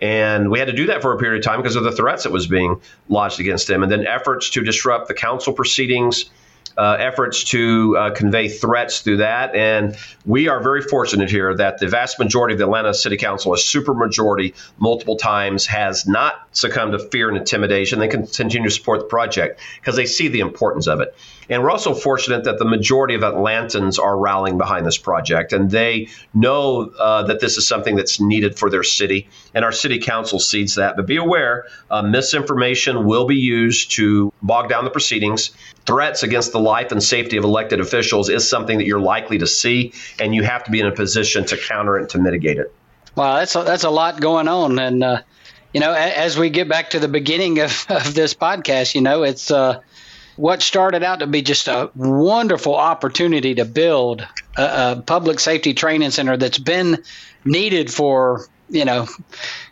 And 0.00 0.50
we 0.50 0.58
had 0.58 0.66
to 0.66 0.74
do 0.74 0.86
that 0.86 1.02
for 1.02 1.14
a 1.14 1.18
period 1.18 1.38
of 1.38 1.44
time 1.44 1.60
because 1.60 1.76
of 1.76 1.84
the 1.84 1.92
threats 1.92 2.24
that 2.24 2.32
was 2.32 2.46
being 2.46 2.80
lodged 3.08 3.40
against 3.40 3.68
them. 3.68 3.82
And 3.82 3.90
then 3.90 4.06
efforts 4.06 4.50
to 4.50 4.62
disrupt 4.62 5.08
the 5.08 5.14
council 5.14 5.52
proceedings, 5.52 6.30
uh, 6.76 6.96
efforts 6.98 7.44
to 7.44 7.96
uh, 7.96 8.10
convey 8.10 8.48
threats 8.48 9.00
through 9.00 9.18
that. 9.18 9.54
And 9.54 9.96
we 10.26 10.48
are 10.48 10.60
very 10.60 10.82
fortunate 10.82 11.30
here 11.30 11.54
that 11.56 11.78
the 11.78 11.86
vast 11.86 12.18
majority 12.18 12.54
of 12.54 12.58
the 12.58 12.64
Atlanta 12.64 12.92
City 12.92 13.16
Council, 13.16 13.54
a 13.54 13.56
supermajority, 13.56 14.54
multiple 14.78 15.16
times 15.16 15.66
has 15.66 16.06
not 16.06 16.48
succumbed 16.52 16.92
to 16.92 16.98
fear 16.98 17.28
and 17.28 17.38
intimidation. 17.38 17.98
They 17.98 18.08
can 18.08 18.26
continue 18.26 18.68
to 18.68 18.74
support 18.74 19.00
the 19.00 19.06
project 19.06 19.60
because 19.80 19.96
they 19.96 20.06
see 20.06 20.28
the 20.28 20.40
importance 20.40 20.88
of 20.88 21.00
it. 21.00 21.14
And 21.48 21.62
we're 21.62 21.70
also 21.70 21.94
fortunate 21.94 22.44
that 22.44 22.58
the 22.58 22.64
majority 22.64 23.14
of 23.14 23.22
Atlantans 23.22 23.98
are 23.98 24.16
rallying 24.16 24.58
behind 24.58 24.86
this 24.86 24.98
project, 24.98 25.52
and 25.52 25.70
they 25.70 26.08
know 26.32 26.92
uh, 26.98 27.24
that 27.24 27.40
this 27.40 27.56
is 27.58 27.66
something 27.66 27.96
that's 27.96 28.20
needed 28.20 28.58
for 28.58 28.70
their 28.70 28.82
city, 28.82 29.28
and 29.54 29.64
our 29.64 29.72
city 29.72 29.98
council 29.98 30.38
sees 30.38 30.76
that. 30.76 30.96
But 30.96 31.06
be 31.06 31.16
aware, 31.16 31.66
uh, 31.90 32.02
misinformation 32.02 33.04
will 33.04 33.26
be 33.26 33.36
used 33.36 33.92
to 33.92 34.32
bog 34.42 34.68
down 34.68 34.84
the 34.84 34.90
proceedings. 34.90 35.50
Threats 35.86 36.22
against 36.22 36.52
the 36.52 36.60
life 36.60 36.92
and 36.92 37.02
safety 37.02 37.36
of 37.36 37.44
elected 37.44 37.80
officials 37.80 38.30
is 38.30 38.48
something 38.48 38.78
that 38.78 38.86
you're 38.86 39.00
likely 39.00 39.38
to 39.38 39.46
see, 39.46 39.92
and 40.18 40.34
you 40.34 40.42
have 40.42 40.64
to 40.64 40.70
be 40.70 40.80
in 40.80 40.86
a 40.86 40.92
position 40.92 41.44
to 41.46 41.56
counter 41.56 41.98
it 41.98 42.10
to 42.10 42.18
mitigate 42.18 42.58
it. 42.58 42.74
Wow, 43.16 43.36
that's 43.36 43.54
a, 43.54 43.62
that's 43.62 43.84
a 43.84 43.90
lot 43.90 44.20
going 44.20 44.48
on, 44.48 44.78
and 44.78 45.04
uh, 45.04 45.22
you 45.74 45.80
know, 45.80 45.92
as 45.92 46.38
we 46.38 46.50
get 46.50 46.68
back 46.68 46.90
to 46.90 47.00
the 47.00 47.08
beginning 47.08 47.58
of, 47.58 47.86
of 47.88 48.14
this 48.14 48.32
podcast, 48.32 48.94
you 48.94 49.00
know, 49.00 49.24
it's 49.24 49.50
uh, 49.50 49.80
what 50.36 50.62
started 50.62 51.02
out 51.02 51.20
to 51.20 51.26
be 51.26 51.42
just 51.42 51.68
a 51.68 51.90
wonderful 51.94 52.74
opportunity 52.74 53.54
to 53.54 53.64
build 53.64 54.26
a, 54.56 54.62
a, 54.62 55.02
public 55.06 55.40
safety 55.40 55.74
training 55.74 56.10
center 56.10 56.36
that's 56.36 56.58
been 56.58 57.02
needed 57.44 57.92
for 57.92 58.46
you 58.68 58.84
know 58.84 59.06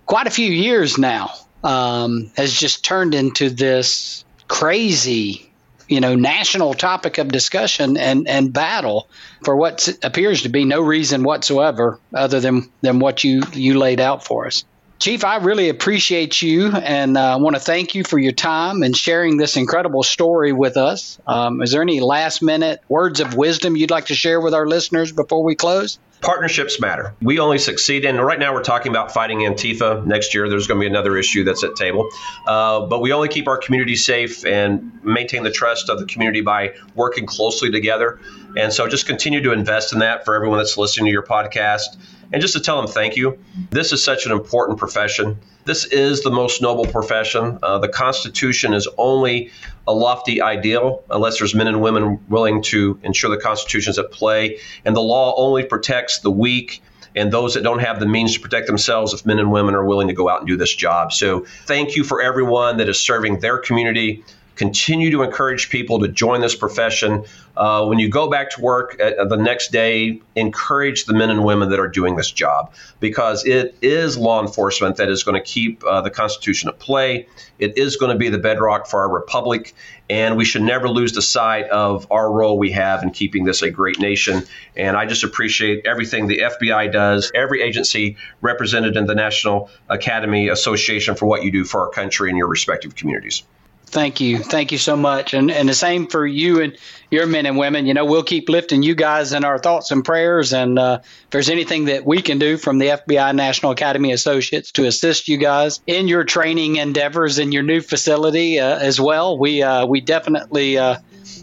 quite 0.06 0.26
a 0.26 0.30
few 0.30 0.50
years 0.50 0.98
now 0.98 1.30
um, 1.64 2.30
has 2.36 2.52
just 2.52 2.84
turned 2.84 3.14
into 3.14 3.50
this 3.50 4.24
crazy 4.48 5.50
you 5.88 6.00
know 6.00 6.14
national 6.14 6.74
topic 6.74 7.18
of 7.18 7.28
discussion 7.28 7.96
and 7.96 8.28
and 8.28 8.52
battle 8.52 9.08
for 9.44 9.56
what 9.56 9.88
appears 10.02 10.42
to 10.42 10.48
be 10.48 10.64
no 10.64 10.80
reason 10.80 11.22
whatsoever 11.22 11.98
other 12.14 12.40
than 12.40 12.70
than 12.80 12.98
what 12.98 13.24
you 13.24 13.42
you 13.52 13.78
laid 13.78 14.00
out 14.00 14.24
for 14.24 14.46
us 14.46 14.64
Chief, 15.02 15.24
I 15.24 15.38
really 15.38 15.68
appreciate 15.68 16.42
you 16.42 16.70
and 16.70 17.18
I 17.18 17.32
uh, 17.32 17.38
want 17.40 17.56
to 17.56 17.60
thank 17.60 17.96
you 17.96 18.04
for 18.04 18.20
your 18.20 18.30
time 18.30 18.84
and 18.84 18.96
sharing 18.96 19.36
this 19.36 19.56
incredible 19.56 20.04
story 20.04 20.52
with 20.52 20.76
us. 20.76 21.18
Um, 21.26 21.60
is 21.60 21.72
there 21.72 21.82
any 21.82 21.98
last 21.98 22.40
minute 22.40 22.80
words 22.88 23.18
of 23.18 23.34
wisdom 23.34 23.74
you'd 23.74 23.90
like 23.90 24.06
to 24.06 24.14
share 24.14 24.40
with 24.40 24.54
our 24.54 24.64
listeners 24.64 25.10
before 25.10 25.42
we 25.42 25.56
close? 25.56 25.98
Partnerships 26.20 26.78
matter. 26.78 27.16
We 27.20 27.40
only 27.40 27.58
succeed 27.58 28.04
in, 28.04 28.20
right 28.20 28.38
now 28.38 28.54
we're 28.54 28.62
talking 28.62 28.92
about 28.92 29.12
fighting 29.12 29.38
Antifa. 29.38 30.06
Next 30.06 30.34
year, 30.34 30.48
there's 30.48 30.68
going 30.68 30.78
to 30.78 30.84
be 30.84 30.86
another 30.86 31.16
issue 31.16 31.42
that's 31.42 31.64
at 31.64 31.74
table. 31.74 32.08
Uh, 32.46 32.86
but 32.86 33.00
we 33.00 33.12
only 33.12 33.26
keep 33.26 33.48
our 33.48 33.58
community 33.58 33.96
safe 33.96 34.46
and 34.46 35.02
maintain 35.02 35.42
the 35.42 35.50
trust 35.50 35.90
of 35.90 35.98
the 35.98 36.06
community 36.06 36.42
by 36.42 36.74
working 36.94 37.26
closely 37.26 37.72
together. 37.72 38.20
And 38.56 38.72
so 38.72 38.86
just 38.86 39.08
continue 39.08 39.42
to 39.42 39.50
invest 39.50 39.92
in 39.92 39.98
that 39.98 40.24
for 40.24 40.36
everyone 40.36 40.58
that's 40.58 40.78
listening 40.78 41.06
to 41.06 41.10
your 41.10 41.24
podcast 41.24 41.96
and 42.32 42.40
just 42.40 42.54
to 42.54 42.60
tell 42.60 42.80
them 42.80 42.90
thank 42.90 43.16
you. 43.16 43.38
This 43.70 43.92
is 43.92 44.02
such 44.02 44.26
an 44.26 44.32
important 44.32 44.78
profession. 44.78 45.38
This 45.64 45.84
is 45.84 46.22
the 46.22 46.30
most 46.30 46.62
noble 46.62 46.86
profession. 46.86 47.58
Uh, 47.62 47.78
the 47.78 47.88
Constitution 47.88 48.74
is 48.74 48.88
only 48.98 49.50
a 49.86 49.92
lofty 49.92 50.40
ideal 50.40 51.04
unless 51.10 51.38
there's 51.38 51.54
men 51.54 51.68
and 51.68 51.80
women 51.80 52.24
willing 52.28 52.62
to 52.62 52.98
ensure 53.02 53.30
the 53.30 53.40
Constitution 53.40 53.90
is 53.90 53.98
at 53.98 54.10
play. 54.10 54.58
And 54.84 54.96
the 54.96 55.02
law 55.02 55.34
only 55.36 55.64
protects 55.64 56.20
the 56.20 56.30
weak 56.30 56.82
and 57.14 57.30
those 57.32 57.54
that 57.54 57.62
don't 57.62 57.80
have 57.80 58.00
the 58.00 58.06
means 58.06 58.34
to 58.34 58.40
protect 58.40 58.66
themselves 58.66 59.12
if 59.12 59.26
men 59.26 59.38
and 59.38 59.52
women 59.52 59.74
are 59.74 59.84
willing 59.84 60.08
to 60.08 60.14
go 60.14 60.28
out 60.28 60.40
and 60.40 60.48
do 60.48 60.56
this 60.56 60.74
job. 60.74 61.12
So 61.12 61.44
thank 61.66 61.94
you 61.94 62.04
for 62.04 62.22
everyone 62.22 62.78
that 62.78 62.88
is 62.88 62.98
serving 62.98 63.40
their 63.40 63.58
community 63.58 64.24
continue 64.56 65.10
to 65.10 65.22
encourage 65.22 65.70
people 65.70 66.00
to 66.00 66.08
join 66.08 66.40
this 66.40 66.54
profession. 66.54 67.24
Uh, 67.56 67.84
when 67.86 67.98
you 67.98 68.08
go 68.08 68.30
back 68.30 68.50
to 68.50 68.60
work 68.60 69.00
uh, 69.00 69.24
the 69.24 69.36
next 69.36 69.72
day, 69.72 70.20
encourage 70.36 71.04
the 71.04 71.12
men 71.12 71.30
and 71.30 71.44
women 71.44 71.70
that 71.70 71.80
are 71.80 71.88
doing 71.88 72.16
this 72.16 72.30
job 72.30 72.72
because 73.00 73.44
it 73.44 73.74
is 73.82 74.16
law 74.16 74.40
enforcement 74.40 74.96
that 74.96 75.08
is 75.08 75.22
going 75.22 75.34
to 75.34 75.46
keep 75.46 75.84
uh, 75.84 76.00
the 76.00 76.10
Constitution 76.10 76.68
at 76.68 76.78
play. 76.78 77.26
It 77.58 77.78
is 77.78 77.96
going 77.96 78.12
to 78.12 78.18
be 78.18 78.28
the 78.28 78.38
bedrock 78.38 78.86
for 78.86 79.00
our 79.00 79.10
republic, 79.10 79.74
and 80.08 80.36
we 80.36 80.44
should 80.44 80.62
never 80.62 80.88
lose 80.88 81.12
the 81.12 81.22
sight 81.22 81.66
of 81.66 82.06
our 82.10 82.30
role 82.30 82.58
we 82.58 82.72
have 82.72 83.02
in 83.02 83.10
keeping 83.10 83.44
this 83.44 83.62
a 83.62 83.70
great 83.70 83.98
nation. 83.98 84.42
And 84.76 84.96
I 84.96 85.06
just 85.06 85.24
appreciate 85.24 85.86
everything 85.86 86.26
the 86.26 86.38
FBI 86.38 86.92
does, 86.92 87.30
every 87.34 87.62
agency 87.62 88.16
represented 88.40 88.96
in 88.96 89.06
the 89.06 89.14
National 89.14 89.70
Academy 89.88 90.48
Association 90.48 91.14
for 91.14 91.26
what 91.26 91.42
you 91.42 91.52
do 91.52 91.64
for 91.64 91.82
our 91.82 91.90
country 91.90 92.30
and 92.30 92.38
your 92.38 92.48
respective 92.48 92.94
communities. 92.94 93.44
Thank 93.92 94.22
you. 94.22 94.38
Thank 94.38 94.72
you 94.72 94.78
so 94.78 94.96
much. 94.96 95.34
And 95.34 95.50
and 95.50 95.68
the 95.68 95.74
same 95.74 96.06
for 96.06 96.26
you 96.26 96.62
and 96.62 96.78
your 97.10 97.26
men 97.26 97.44
and 97.44 97.58
women. 97.58 97.84
You 97.84 97.92
know, 97.92 98.06
we'll 98.06 98.22
keep 98.22 98.48
lifting 98.48 98.82
you 98.82 98.94
guys 98.94 99.34
in 99.34 99.44
our 99.44 99.58
thoughts 99.58 99.90
and 99.90 100.02
prayers. 100.02 100.54
And 100.54 100.78
uh, 100.78 101.00
if 101.02 101.30
there's 101.30 101.50
anything 101.50 101.84
that 101.84 102.06
we 102.06 102.22
can 102.22 102.38
do 102.38 102.56
from 102.56 102.78
the 102.78 102.86
FBI 102.86 103.34
National 103.34 103.70
Academy 103.70 104.10
Associates 104.12 104.72
to 104.72 104.86
assist 104.86 105.28
you 105.28 105.36
guys 105.36 105.80
in 105.86 106.08
your 106.08 106.24
training 106.24 106.76
endeavors 106.76 107.38
in 107.38 107.52
your 107.52 107.62
new 107.62 107.82
facility 107.82 108.58
uh, 108.58 108.78
as 108.78 108.98
well, 108.98 109.36
we 109.38 109.62
uh, 109.62 109.84
we 109.84 110.00
definitely 110.00 110.78
uh, 110.78 110.96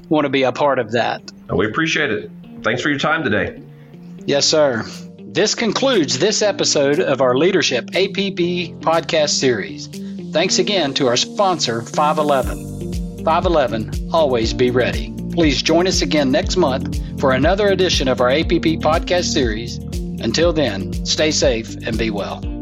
want 0.09 0.25
to 0.25 0.29
be 0.29 0.41
a 0.41 0.51
part 0.51 0.79
of 0.79 0.91
that. 0.93 1.21
We 1.53 1.67
appreciate 1.67 2.09
it. 2.11 2.31
Thanks 2.63 2.81
for 2.81 2.89
your 2.89 2.99
time 2.99 3.23
today. 3.23 3.61
Yes, 4.25 4.47
sir. 4.47 4.83
This 5.19 5.53
concludes 5.53 6.17
this 6.17 6.41
episode 6.41 6.99
of 6.99 7.21
our 7.21 7.37
Leadership 7.37 7.85
APB 7.91 8.79
podcast 8.79 9.37
series. 9.37 9.87
Thanks 10.31 10.59
again 10.59 10.93
to 10.93 11.07
our 11.07 11.17
sponsor, 11.17 11.81
511. 11.81 13.25
511, 13.25 14.09
always 14.13 14.53
be 14.53 14.69
ready. 14.69 15.11
Please 15.33 15.61
join 15.63 15.87
us 15.87 16.01
again 16.03 16.31
next 16.31 16.55
month 16.55 16.99
for 17.19 17.31
another 17.31 17.69
edition 17.69 18.07
of 18.07 18.21
our 18.21 18.29
APB 18.29 18.79
podcast 18.79 19.25
series. 19.33 19.77
Until 20.21 20.53
then, 20.53 20.93
stay 21.05 21.31
safe 21.31 21.75
and 21.85 21.97
be 21.97 22.11
well. 22.11 22.58